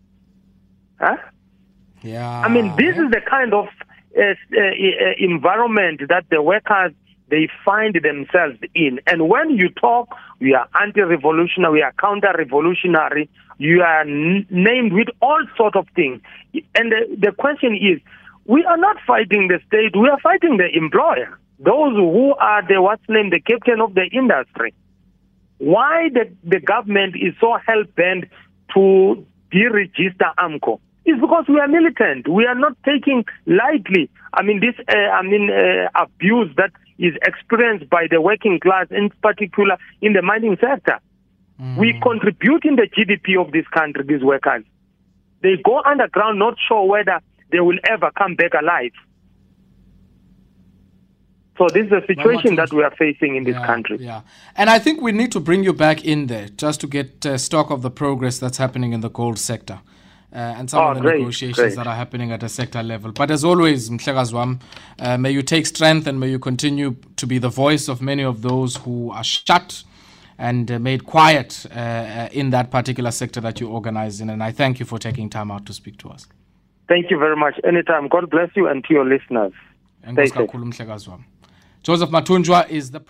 Huh? 0.98 1.16
Yeah. 2.02 2.40
I 2.40 2.48
mean, 2.48 2.74
this 2.76 2.96
is 2.96 3.10
the 3.10 3.20
kind 3.28 3.52
of 3.52 3.66
Uh, 4.16 4.34
uh, 4.58 5.14
environment 5.18 6.00
that 6.08 6.24
the 6.30 6.42
workers 6.42 6.92
they 7.28 7.48
find 7.64 7.94
themselves 7.94 8.58
in. 8.74 9.00
And 9.06 9.28
when 9.28 9.50
you 9.50 9.68
talk, 9.68 10.08
we 10.40 10.52
are 10.52 10.68
anti-revolutionary, 10.80 11.72
we 11.72 11.82
are 11.82 11.92
counter-revolutionary, 11.92 13.30
you 13.58 13.82
are 13.82 14.00
n- 14.00 14.46
named 14.50 14.92
with 14.94 15.08
all 15.22 15.40
sorts 15.56 15.76
of 15.76 15.86
things. 15.94 16.20
And 16.74 16.90
the, 16.90 17.16
the 17.16 17.30
question 17.30 17.76
is, 17.76 18.00
we 18.46 18.64
are 18.64 18.76
not 18.76 18.96
fighting 19.06 19.46
the 19.46 19.60
state, 19.68 19.94
we 19.96 20.08
are 20.08 20.18
fighting 20.20 20.56
the 20.56 20.76
employer, 20.76 21.38
those 21.60 21.94
who 21.94 22.34
are 22.34 22.66
the, 22.66 22.82
what's 22.82 23.04
named, 23.08 23.32
the 23.32 23.40
captain 23.40 23.80
of 23.80 23.94
the 23.94 24.06
industry. 24.12 24.74
Why 25.58 26.08
the, 26.12 26.32
the 26.42 26.58
government 26.58 27.14
is 27.14 27.34
so 27.40 27.58
hell-bent 27.64 28.24
to 28.74 29.24
deregister 29.52 30.34
AMCU? 30.36 30.80
Is 31.04 31.20
because 31.20 31.44
we 31.48 31.58
are 31.58 31.68
militant. 31.68 32.28
We 32.28 32.46
are 32.46 32.54
not 32.54 32.76
taking 32.84 33.24
lightly. 33.46 34.10
I 34.34 34.42
mean, 34.42 34.60
this, 34.60 34.74
uh, 34.88 34.96
I 34.96 35.22
mean, 35.22 35.50
uh, 35.50 35.88
abuse 35.94 36.54
that 36.56 36.72
is 36.98 37.14
experienced 37.22 37.88
by 37.88 38.06
the 38.10 38.20
working 38.20 38.60
class, 38.60 38.86
in 38.90 39.10
particular 39.22 39.76
in 40.00 40.12
the 40.12 40.22
mining 40.22 40.56
sector. 40.60 40.98
Mm. 41.60 41.76
We 41.78 41.98
contribute 42.02 42.64
in 42.64 42.76
the 42.76 42.88
GDP 42.88 43.40
of 43.40 43.52
this 43.52 43.66
country, 43.68 44.04
these 44.06 44.22
workers. 44.22 44.64
They 45.42 45.56
go 45.64 45.82
underground, 45.82 46.38
not 46.38 46.56
sure 46.68 46.86
whether 46.86 47.20
they 47.50 47.60
will 47.60 47.78
ever 47.84 48.10
come 48.16 48.34
back 48.34 48.52
alive. 48.54 48.92
So 51.60 51.68
this 51.68 51.84
is 51.84 51.90
the 51.90 52.02
situation 52.06 52.56
that 52.56 52.72
we 52.72 52.82
are 52.82 52.94
facing 52.96 53.36
in 53.36 53.44
this 53.44 53.54
yeah, 53.54 53.66
country. 53.66 53.98
Yeah, 54.00 54.22
and 54.56 54.70
I 54.70 54.78
think 54.78 55.02
we 55.02 55.12
need 55.12 55.30
to 55.32 55.40
bring 55.40 55.62
you 55.62 55.74
back 55.74 56.02
in 56.04 56.26
there 56.26 56.48
just 56.48 56.80
to 56.80 56.86
get 56.86 57.26
uh, 57.26 57.36
stock 57.36 57.70
of 57.70 57.82
the 57.82 57.90
progress 57.90 58.38
that's 58.38 58.56
happening 58.56 58.94
in 58.94 59.00
the 59.00 59.10
gold 59.10 59.38
sector. 59.38 59.80
Uh, 60.32 60.36
and 60.36 60.70
some 60.70 60.80
oh, 60.80 60.88
of 60.90 60.94
the 60.94 61.00
great, 61.00 61.18
negotiations 61.18 61.56
great. 61.56 61.74
that 61.74 61.88
are 61.88 61.94
happening 61.96 62.30
at 62.30 62.42
a 62.44 62.48
sector 62.48 62.84
level. 62.84 63.10
But 63.10 63.32
as 63.32 63.44
always, 63.44 63.90
Mhlekazwam, 63.90 64.60
uh, 65.00 65.18
may 65.18 65.32
you 65.32 65.42
take 65.42 65.66
strength 65.66 66.06
and 66.06 66.20
may 66.20 66.28
you 66.28 66.38
continue 66.38 66.94
to 67.16 67.26
be 67.26 67.38
the 67.38 67.48
voice 67.48 67.88
of 67.88 68.00
many 68.00 68.22
of 68.22 68.42
those 68.42 68.76
who 68.76 69.10
are 69.10 69.24
shut 69.24 69.82
and 70.38 70.70
uh, 70.70 70.78
made 70.78 71.04
quiet 71.04 71.66
uh, 71.74 72.28
in 72.30 72.50
that 72.50 72.70
particular 72.70 73.10
sector 73.10 73.40
that 73.40 73.60
you 73.60 73.68
organize 73.68 74.20
in. 74.20 74.30
And 74.30 74.42
I 74.42 74.52
thank 74.52 74.78
you 74.78 74.86
for 74.86 74.98
taking 74.98 75.28
time 75.28 75.50
out 75.50 75.66
to 75.66 75.72
speak 75.72 75.98
to 75.98 76.08
us. 76.08 76.28
Thank 76.88 77.10
you 77.10 77.18
very 77.18 77.36
much. 77.36 77.58
Anytime. 77.64 78.08
God 78.08 78.30
bless 78.30 78.50
you 78.56 78.66
and 78.68 78.84
to 78.84 78.94
your 78.94 79.04
listeners. 79.04 79.52
Joseph 81.82 82.10
Mathunjwa 82.10 82.68
is 82.70 82.90
the 82.90 83.00